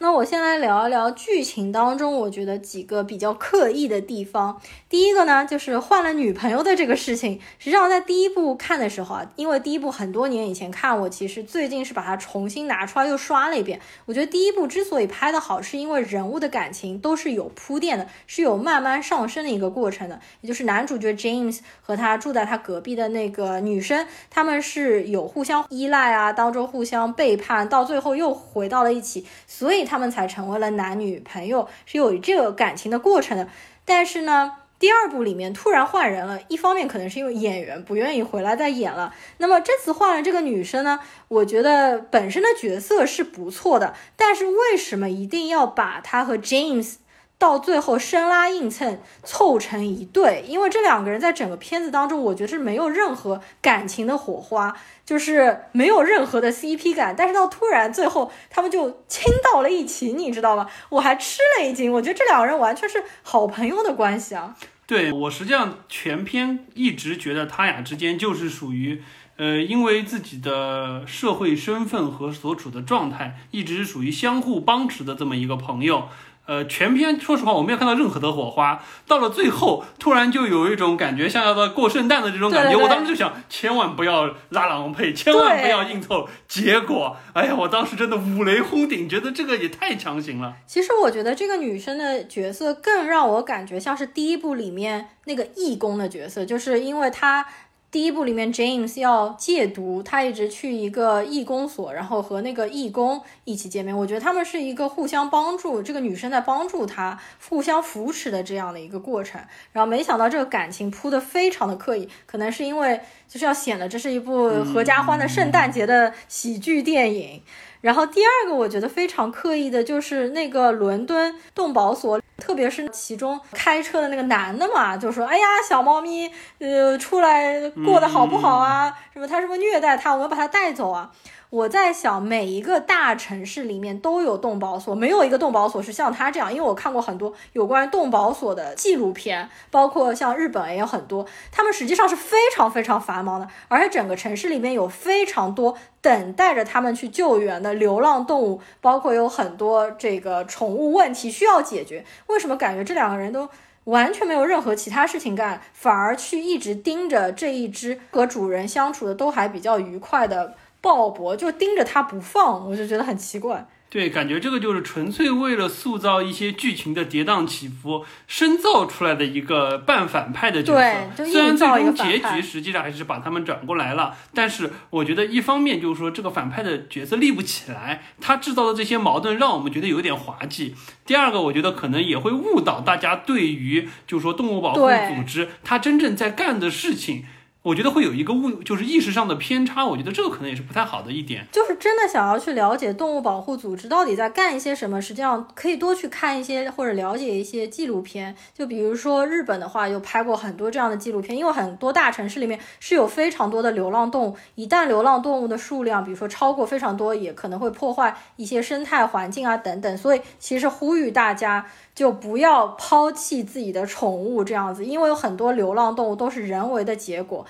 [0.05, 4.61] 那我先来聊一聊剧情当中，我觉得几个比较刻意的地方。
[4.87, 7.41] 第一个呢，就是换了女朋友的这个事情。
[7.59, 13.81] 实际上，在第一部看的时候啊，因为第一部很多年以前看，我其实最近是把它重新拿出来又刷了一遍。
[14.05, 20.21] 我觉得第一部之所以拍得好，是因为人物的感情都是有铺垫的，是有慢慢上升的一个过程的。
[20.43, 33.47] 也就是男主角 James 和他住在他隔壁的那个女生，他们是有互相依赖啊，当中互相背叛，到最后又回到了一起，所以他他们才成为了男女朋友，是有这个感情的过程的。
[33.85, 39.15] 但是呢，第二部里面突然换人了，一方面可能是因为演员不愿意回来再演了。
[39.39, 46.97] 那么这次换了这个女生呢，我觉得本身的角色是不错的，但是为什么一定要把她和 James
[47.45, 50.43] 到最后生拉硬蹭凑成一对？
[50.49, 54.75] 因为这两个人在整个片子当中，我觉得是没有任何感情的火花，
[55.05, 57.15] 就是没有任何的 CP 感。
[57.15, 60.67] 但是到突然最后他们就亲到了一起，你知道吗？
[60.89, 64.57] 我还吃了一惊，我觉得这两个人完全是好朋友的关系啊。
[64.87, 69.03] 对我实际上全篇一直觉得他俩之间就是属于，
[69.37, 76.09] 呃，因为自己的社会身份和所处的状态，一直是属于相互帮持的这么一个朋友。
[76.47, 82.71] 呃，全篇说实话我没有看到任何的火花，到了最后突然就有一种感觉像要到过圣诞的这种感觉。
[82.71, 86.29] 对对对我当时就想，千万不要拉郎配，千万不要硬凑。
[86.47, 90.55] 结果，哎呀，我当时真的五雷轰顶，觉得这个也太强行了。
[90.67, 97.47] 其实我觉得这个女生的角色更让我感觉像是第一部里面那个义工的角色，就是因为她
[97.95, 103.97] 第一部里面 James 要戒毒，他一直去一个义工所，然后和那个义工一起见面。
[103.97, 107.17] 我觉得他们是一个互相帮助，这个女生在帮助他，
[107.49, 109.41] 互相扶持的这样的一个过程。
[109.71, 117.41] 然后没想到这个感情铺的非常的刻意，可能是因为就是要显得这是一部合家欢的圣诞节的喜剧电影。
[117.85, 128.91] 然后第二个我觉得非常刻意的就是那个伦敦动保所，特别是其中开车的那个男的嘛，就说：“哎呀，小猫咪，呃，出来过得好不好啊？
[129.13, 130.15] 什么他是不是虐待他？
[130.15, 131.11] 我们把他带走啊？”
[131.51, 136.53] 我在想，每一个大城市里面都有动保所，没有一个动保所是像他这样。
[136.53, 152.05] 因为我看过很多有关于动保所的纪录片，包括像日本也有很多，他们实际上是非常非常繁忙的，而且整个城市里面有非常多等待着他们去救援的流浪动物，包括有很多这个宠物问题需要解决。
[152.27, 153.49] 为什么感觉这两个人都？
[153.85, 160.55] 完全没有任何其他事情干，反而去一直盯着这一只和主人相处的都还比较愉快的
[160.85, 163.67] 鲍勃，就盯着他不放，我就觉得很奇怪。
[163.89, 170.81] 对，感觉这个就是纯粹为了塑造一些剧情的跌宕起伏，深造出来的一个半反派的角色。
[171.17, 180.75] 对虽然最终结局实际上还是把他们转过来了，但是我觉得一方面就是说这个反派的角色立不起来，他制造的这些矛盾让我们觉得有点滑稽。
[181.07, 187.25] 第二个，我觉得可能也会误导大家对于就是说动物保护组织它真正在干的事情。
[187.65, 191.47] 我觉得会有一个误，就是意识上的偏差，我觉得这个可能也是不太好的一点。
[191.51, 198.37] 就是真的想要去了解动物保护组织到底在干一些什么，实际上可以多去看一些或者了解一些纪录片。
[198.53, 209.97] 就比如说日本的话，有拍过很多这样的纪录片，因为很多大城市里面是有非常多的流浪动物，一旦流浪动物的数量，比如说超过非常多，也可能会破坏一些生态环境啊等等。
[209.97, 211.65] 所以其实呼吁大家。
[211.95, 217.47] 就不要抛弃自己的宠物这样子，因为有很多流浪动物都是人为的结果。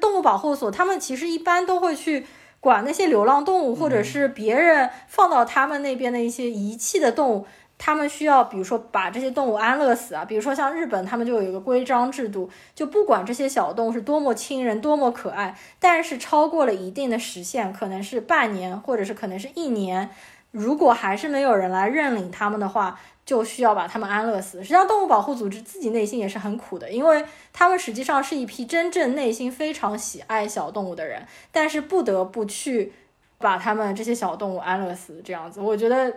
[0.00, 2.24] 动物保护所他们其实一般都会去
[2.60, 7.46] 管那些流浪动物，或者是别人放到他们那边的一些遗弃的动物。
[7.80, 20.10] 他们需要，比如说把这些动物安乐死啊，比如说像日本，他们就有一个规章制度，就不管这些小动物是多么亲人、多么可爱，但是超过了一定的时限，可能是半年，或者是可能是一年，
[20.50, 22.98] 如果还是没有人来认领他们的话，
[23.28, 24.62] 就需要把他们安乐死。
[24.62, 27.22] 实际上，动物保护组织自己内心也是很苦的，因为
[27.52, 32.90] 他们实际上是一批真正内心非常喜爱小动物的人，但是不得不去
[33.36, 36.10] 把他们这些小动物安乐死，这样子，我觉得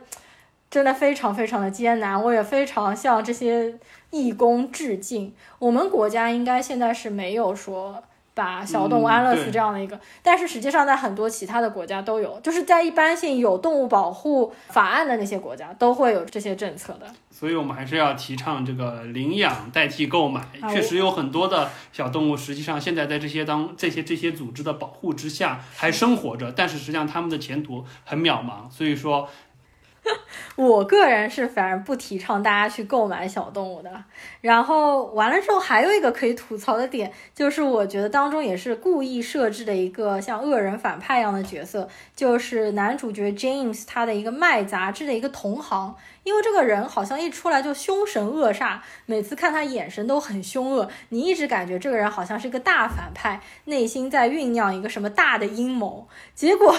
[0.69, 2.23] 真的非常非常的艰难。
[2.23, 3.77] 我也非常向这些
[4.11, 5.35] 义工致敬。
[5.59, 8.01] 我们国家应该现在是没有说。
[8.41, 17.05] 把小动物安乐死这样的一个，但是实际上在很多其他的国家都有，就是在一般性有动物保护法案的那些国家都会有这些政策的。
[17.29, 20.41] 所以我们还是要提倡这个领养代替购买。
[20.59, 28.69] 啊确实有很多的小动物，实际上现在在这些当这些这些组织的保护之下还生活着，但是实际上他们的前途很渺茫。
[28.71, 29.29] 所以说，
[30.55, 34.03] 我个人是反而不提倡大家去购买小动物的。
[34.41, 45.95] 然后完了之后，还有一个可以吐槽的点，就是我觉得当中也是故意设置的一个像恶人反派一样的角色，就是男主角 James 他的一个卖杂志的一个同行。
[46.23, 56.07] 因为这个人好像一出来就凶神恶煞，每次看他眼神都很凶恶，你一直感觉这个人好像是一个大反派，内心在酝酿一个什么大的阴谋。
[56.35, 56.75] 结果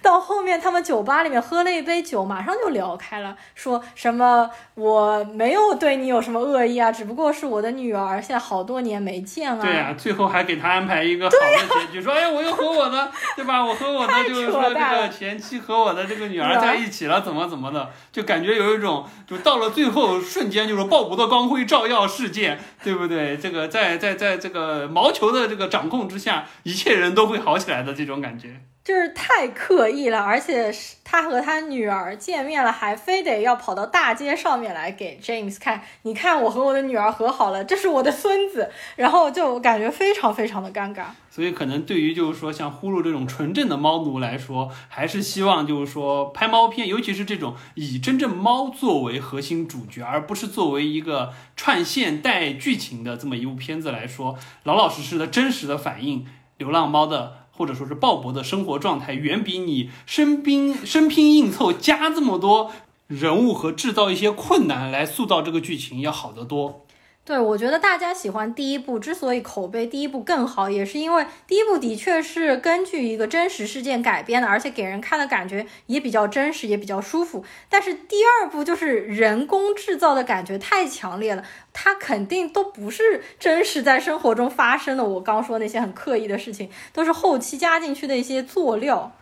[0.00, 9.64] 到后面他们酒吧里面喝了一杯酒，马上就聊开了，说什么我没有对你有什么恶意啊，只不过是我的女儿，现在好多年没见了。
[9.64, 13.64] 对呀、最后还给他安排一个好的结局，说哎呀，我又和我的，对吧？
[13.64, 23.36] 我和我的就是说这个前妻和我的这个女儿在一起了，怎么怎么的，就感觉有一种，就到了最后瞬间，就是鲍勃的光辉照耀世界，对不对？
[23.36, 28.60] 这个在在在这个毛球的这个掌控之下，一切人都会好起来的这种感觉。
[28.84, 41.04] 就是太刻意了，而且是他和他女儿见面了，还非得要跑到大街上面来给 James 看，你看我和我的女儿和好了，这是我的孙子，然后就感觉非常非常的尴尬。
[41.30, 56.26] 所以可能对于就是说像呼噜这种纯正的猫奴来说，还是希望就是说拍猫片，尤其是这种以真正猫作为核心主角，而不是作为一个串线带剧情的这么一部片子来说，老老实实的真实的反映
[56.58, 57.41] 流浪猫的。
[57.52, 62.72] 或者说是鲍勃的生活状态，远比你生拼生拼硬凑加这么多
[63.06, 66.86] 人物和制造一些困难来塑造这个剧情要好得多。
[67.24, 77.44] 对，我觉得大家喜欢第一部，之所以口碑第一部更好，也是因为第一部的确是根据一个真实事件改编的，而且给人看的感觉也比较真实，也比较舒服。
[77.68, 85.04] 但是第二部就是人工制造的感觉太强烈了，它肯定都不是真实在生活中发生的。
[85.04, 89.12] 我刚说那些很刻意的事情，都是后期加进去的一些佐料。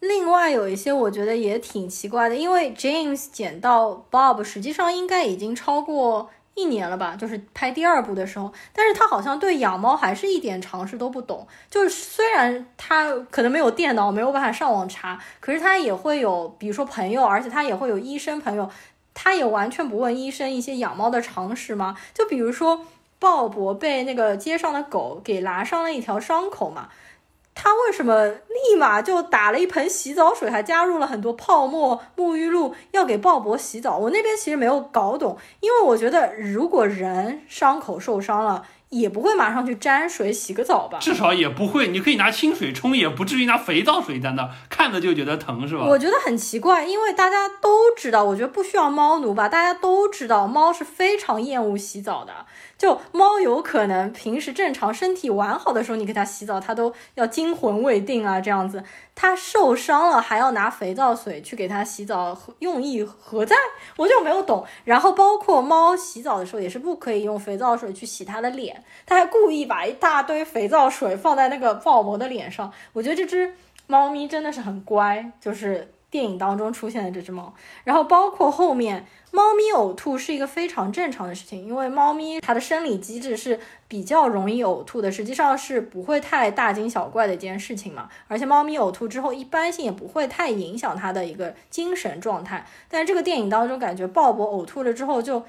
[0.00, 11.46] 另外有一些我觉得也挺奇怪的，因为 James 捡到 Bob 实际上应该已经超过一年了吧，就是拍第二部的时候，但是他好像对养猫还是一点常识都不懂。
[11.70, 18.68] 就是虽然他可能没有电脑，没有办法上网查，可是他也会有，比如说朋友，而且他也会有医生朋友，
[19.12, 21.94] 他也完全不问医生一些养猫的常识吗？
[22.14, 22.86] 就比如说
[23.18, 26.88] 鲍勃被那个街上的狗给拉伤了一条伤口嘛。
[27.54, 33.98] 他为什么立马就打了一盆洗澡水，还加入了很多泡沫沐浴露，要给鲍勃洗澡？
[33.98, 40.98] 我那边其实没有搞懂，因为我觉得如果人伤口受伤了，也不会马上去沾水洗个澡吧？
[41.00, 45.84] 至少也不会，你可以拿清水冲，也不至于拿肥皂水在那看着就觉得疼，是吧？
[45.86, 52.32] 我觉得很奇怪，因为大家都知道，我觉得不需要猫奴吧，大家都知道猫是非常厌恶洗澡的。
[52.76, 58.82] 就猫有可能平时正常身体完好的时候，你给它洗澡，它都要惊魂未定啊，这样子。
[59.22, 63.54] 它受伤了还要拿肥皂水去给它洗澡，用意何在？
[63.98, 64.64] 我就没有懂。
[64.84, 72.72] 然后包括猫洗澡的时候也是不可以用肥皂水去洗它的脸，它还故意把一大堆肥皂水放在那个鲍勃的脸上。
[72.94, 73.54] 我觉得这只
[73.86, 77.54] 猫咪真的是很乖，就是电影当中出现的这只猫。
[77.84, 79.06] 然后包括后面。
[79.32, 88.08] 猫咪呕吐是一个非常正常的事情，因为猫咪它的生理机制是比较容易呕吐的，实际上是不会太大惊小怪的一件事情嘛。
[88.26, 92.66] 而且猫咪呕吐之后，一般性也不会太影响它的一个精神状态。
[92.88, 95.44] 但是这个电影当中，感觉鲍勃呕吐了之后就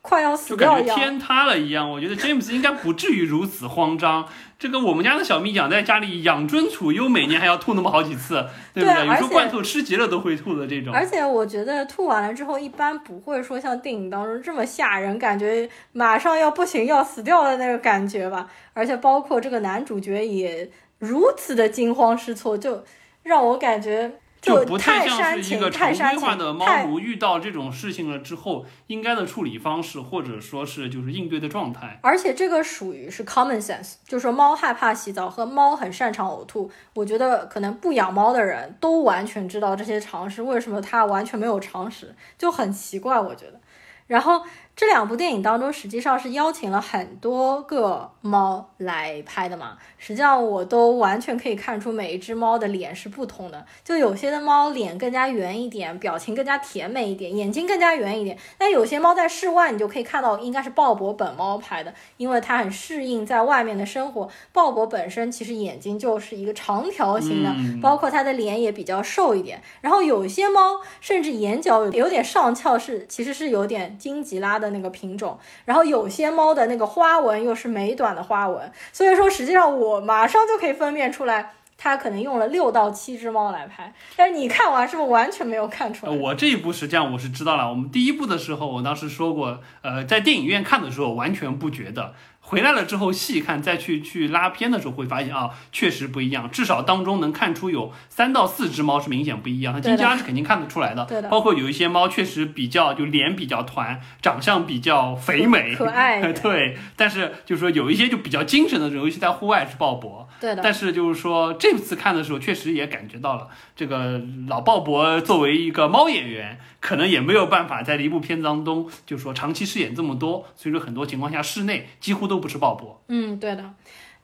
[0.00, 0.96] 快要死掉一样。
[0.96, 1.90] 感觉天塌了一样。
[1.90, 4.26] 我觉得詹姆斯应该不至于如此慌张。
[4.58, 9.00] 这个我们家的小蜜养在家里养尊处优，每年还要吐那么好几次， 对不对？
[9.00, 10.94] 有对有时候罐头吃急了都会吐的这种。
[10.94, 18.50] 而且我觉得吐完了之后，一般不会说像电影当中这么吓人，感觉马上要不行要死掉的那个感觉吧。
[18.72, 22.82] 而且包括这个男主角也如此的惊慌失措，就
[23.22, 31.98] 让我感觉就不太像是一个常规化，的猫太奴遇到这种事情了之后应该的处理方式，或者说是就是应对的状态。
[32.02, 36.70] 而且这个属于是 common sense，就是说猫害怕洗澡和猫很擅长呕吐。
[36.94, 43.60] 我觉得可能不养猫的人都完全知道这些常识，为什么它完全没有常识，就很奇怪，我觉得。
[44.06, 44.40] 然后
[44.76, 49.78] 这两部电影当中，实际上是邀请了很多个猫来拍的嘛。
[49.96, 58.36] 实际上我都完全可以看出每一只猫的脸是不同的，就有些的猫脸更加圆一点，表情更加甜美一点，眼睛更加圆一点。
[58.58, 64.28] 但有些猫在室外，你就可以看到应该是鲍勃本猫拍的，因为它很适应在外面的生活。
[64.52, 69.62] 鲍勃本身其实眼睛就是一个长条形的，嗯包括它的脸也比较瘦一点。
[69.80, 75.38] 然后有些猫甚至眼角有有点上翘是，其实是有点金吉拉的那个品种。
[75.64, 81.52] 然后有些猫的那个花纹又是美短的花纹，所以说实际上我马上就可以分辨出来。
[81.78, 86.16] 它可能用了六到七只猫来拍，但是你看完是不是完全没有看出，来？
[86.16, 87.68] 我这一部实际上我是知道了。
[87.68, 92.14] 我们第一部的时候，我当时说过，呃，在电影院看的时候完全不觉得，
[92.48, 96.48] 回来了之后细看，再去去拉片的时候会发现啊，确实不一样。
[96.48, 101.04] 至少当中能看出有三到四只猫是明显不一样，它金家是肯定看得出来的。
[101.06, 110.26] 对的包括有一些猫确实比较就脸比较团，长相比较肥美可爱 对，但是就是说有一些就比较精神的，尤其在户外是鲍勃。
[110.38, 122.94] 对的，但是就是说，这次看的时候，确实也感觉到了，这个老鲍勃作为一个猫演员，可能也没有办法在一部片子当中，就是说长期饰演这么多，所以说很多情况下室内几乎都不是鲍勃。
[123.08, 123.74] 嗯，对的。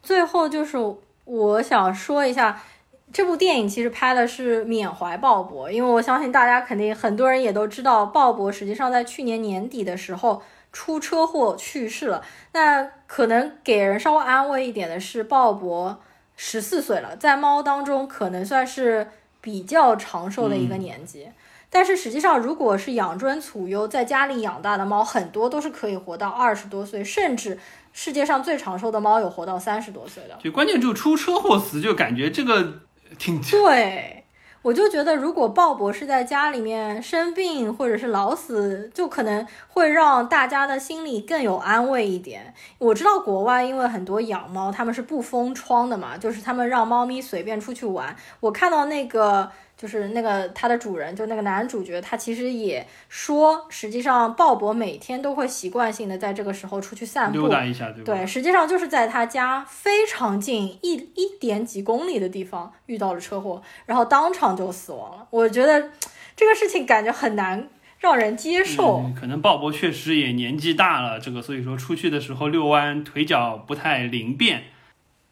[0.01, 0.79] 最后就是
[1.25, 2.63] 我想说一下，
[3.13, 10.41] 这部电影其实拍的是缅怀鲍勃，因为我相信大家肯定很多人也都知道，鲍勃实际上在去年年底的时候
[10.71, 12.25] 出车祸去世了。
[12.53, 15.97] 那可能给人稍微安慰一点的是，鲍勃
[16.37, 19.09] 十四岁了，在猫当中可能算是
[19.41, 21.27] 比较长寿的一个年纪。
[21.75, 27.59] 但是实际上，如果是养尊处优，在家里养大的猫，很多都是可以活到二十多岁，甚至
[27.95, 30.37] 世界上最长寿的猫有活到三十多岁的。
[30.45, 32.81] 就关键就出车祸死，就感觉这个
[33.19, 34.23] 挺对，
[34.61, 42.53] 我就觉得如果鲍勃是在家里面生病或者是老死，就可能会让大家的心里更有安慰一点。
[42.77, 48.15] 我知道国外因为很多养猫，他们是不封窗的嘛，就是他们让猫咪随便出去玩。
[48.41, 49.51] 我看到那个。
[49.83, 58.05] 就是那个它的主人，就那个男主角，他其实也说，实际上鲍勃每天都会习惯性的在这个时候出去散步溜，达一下，对？
[58.05, 65.27] 对，实际上就是在他家非常近一一点几公里的地方遇到了车祸，然后当场就死亡了。
[65.31, 65.91] 我觉得
[66.37, 67.69] 这个事情感觉很难
[67.99, 68.99] 让人接受。
[68.99, 74.63] 嗯，可能鲍勃确实也年纪大了，这个所以说出去的时候遛弯腿脚不太灵便。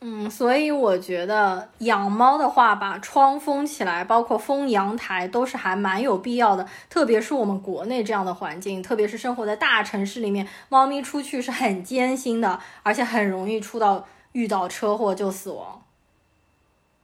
[0.03, 6.67] 嗯，所以我觉得养猫的话，把窗封起来，包括封阳台，都是还蛮有必要的。
[6.89, 15.83] 特别是我们国内这样的环境，特别是生活在大城市里面，猫咪出去是很艰辛的，而且很容易出到遇到车祸就死亡。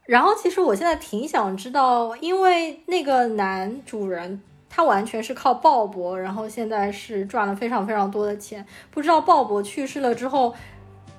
[0.07, 4.41] 然后，其实我现在挺想知道，因为那个男主人
[4.71, 8.65] 他完全是靠鲍勃，然后现在是赚了非常非常多的钱。
[8.91, 10.55] 不知道鲍勃去世了之后，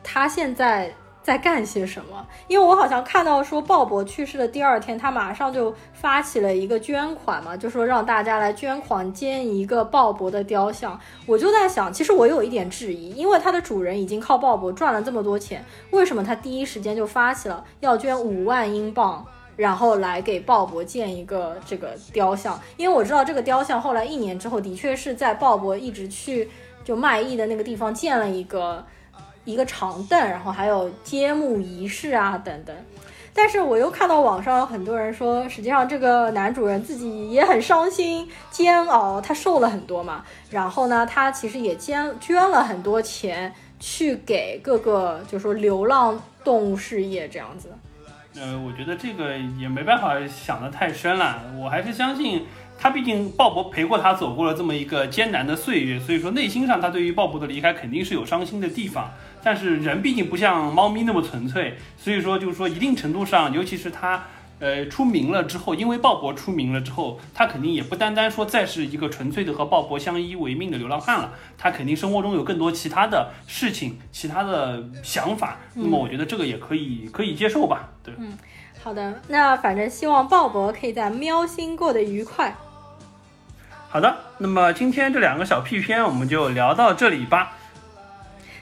[0.04, 0.92] 他现在
[1.28, 2.26] 在干些什么？
[2.48, 10.98] 因为我好像看到说鲍勃去世的第二天，他马上就发起了一个捐款嘛，就说让大家来捐款建一个鲍勃的雕像。
[11.26, 19.26] 我就在想，其实我有一点质疑，因为它的主人已经靠鲍勃赚了这么多钱，为什么他第一时间就发起了要捐五万英镑？
[19.58, 26.50] 然后来给鲍勃建一个这个雕像，因为我知道这个雕像后来一年之后，的确是在鲍勃一直去
[26.86, 28.86] 就卖艺的那个地方建了一个
[29.48, 32.76] 一个长凳，然后还有揭幕仪式啊等等。
[33.34, 40.24] 但是我又看到网上有很多人说，实际上这个男主人自己也很伤心、煎熬，他瘦了很多嘛。
[40.50, 47.70] 然后呢，他其实也捐捐了很多钱去给各个，就是说流浪动物事业这样子。
[48.40, 51.42] 呃，我觉得这个也没办法想得太深了。
[51.60, 52.44] 我还是相信
[52.80, 59.12] 他，毕竟鲍勃陪过他走过了这么一个艰难的岁月，所以说内心上他对于鲍勃的离开肯定是有伤心的地方。
[59.48, 64.26] 但是人毕竟不像猫咪那么纯粹，所以说就是说一定程度上，尤其是它。
[64.60, 75.58] 呃，出名了之后，因为鲍勃出名了之后，他肯定也不单单说再是一个纯粹的和鲍勃相依为命的流浪汉了，他肯定生活中有更多其他的事情、其他的想法。
[75.76, 78.12] 那么我觉得这个也可以可以接受吧，对。
[78.18, 78.36] 嗯
[78.84, 82.56] 好的，那反正希望鲍勃可以在喵星过得愉快。
[83.90, 87.57] 好的，那么今天这两个小屁片我们就聊到这里吧。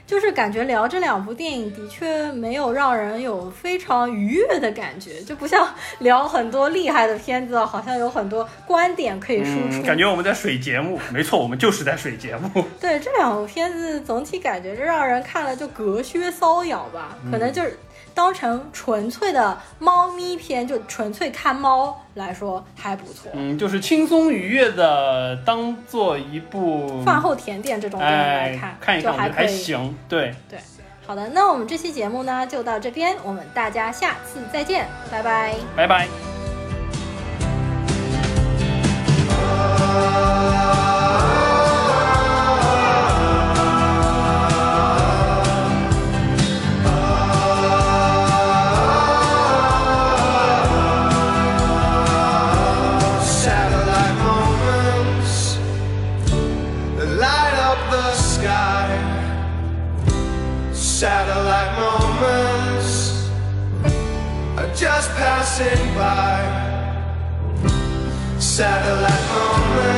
[0.06, 9.82] 就是感觉聊这两部电影的确没有让人有非常愉悦的感觉，就不像 聊很多厉害的片子，好像有很多观点可以输出。
[9.82, 12.64] 嗯，感觉我们在水节目，没错，我们就是在水节目。
[12.80, 17.76] 对这两部片子总体感觉就让人看了就隔靴搔痒吧，可能就是
[18.14, 23.30] 当成纯粹的猫咪片，就纯粹看猫来说还不错。
[23.32, 29.56] 嗯，就是轻松愉悦的，当做一部饭后甜点这种电影来哎看，看一看，我觉得还就还可以。
[29.56, 29.94] 行。
[30.08, 30.58] 对，对，
[31.06, 35.54] 好的，那我们这期节目呢就到这边，我们大家下次再见，拜拜。
[35.76, 36.35] 拜拜。
[65.58, 66.42] Passing by.
[68.38, 69.95] Satellite moments.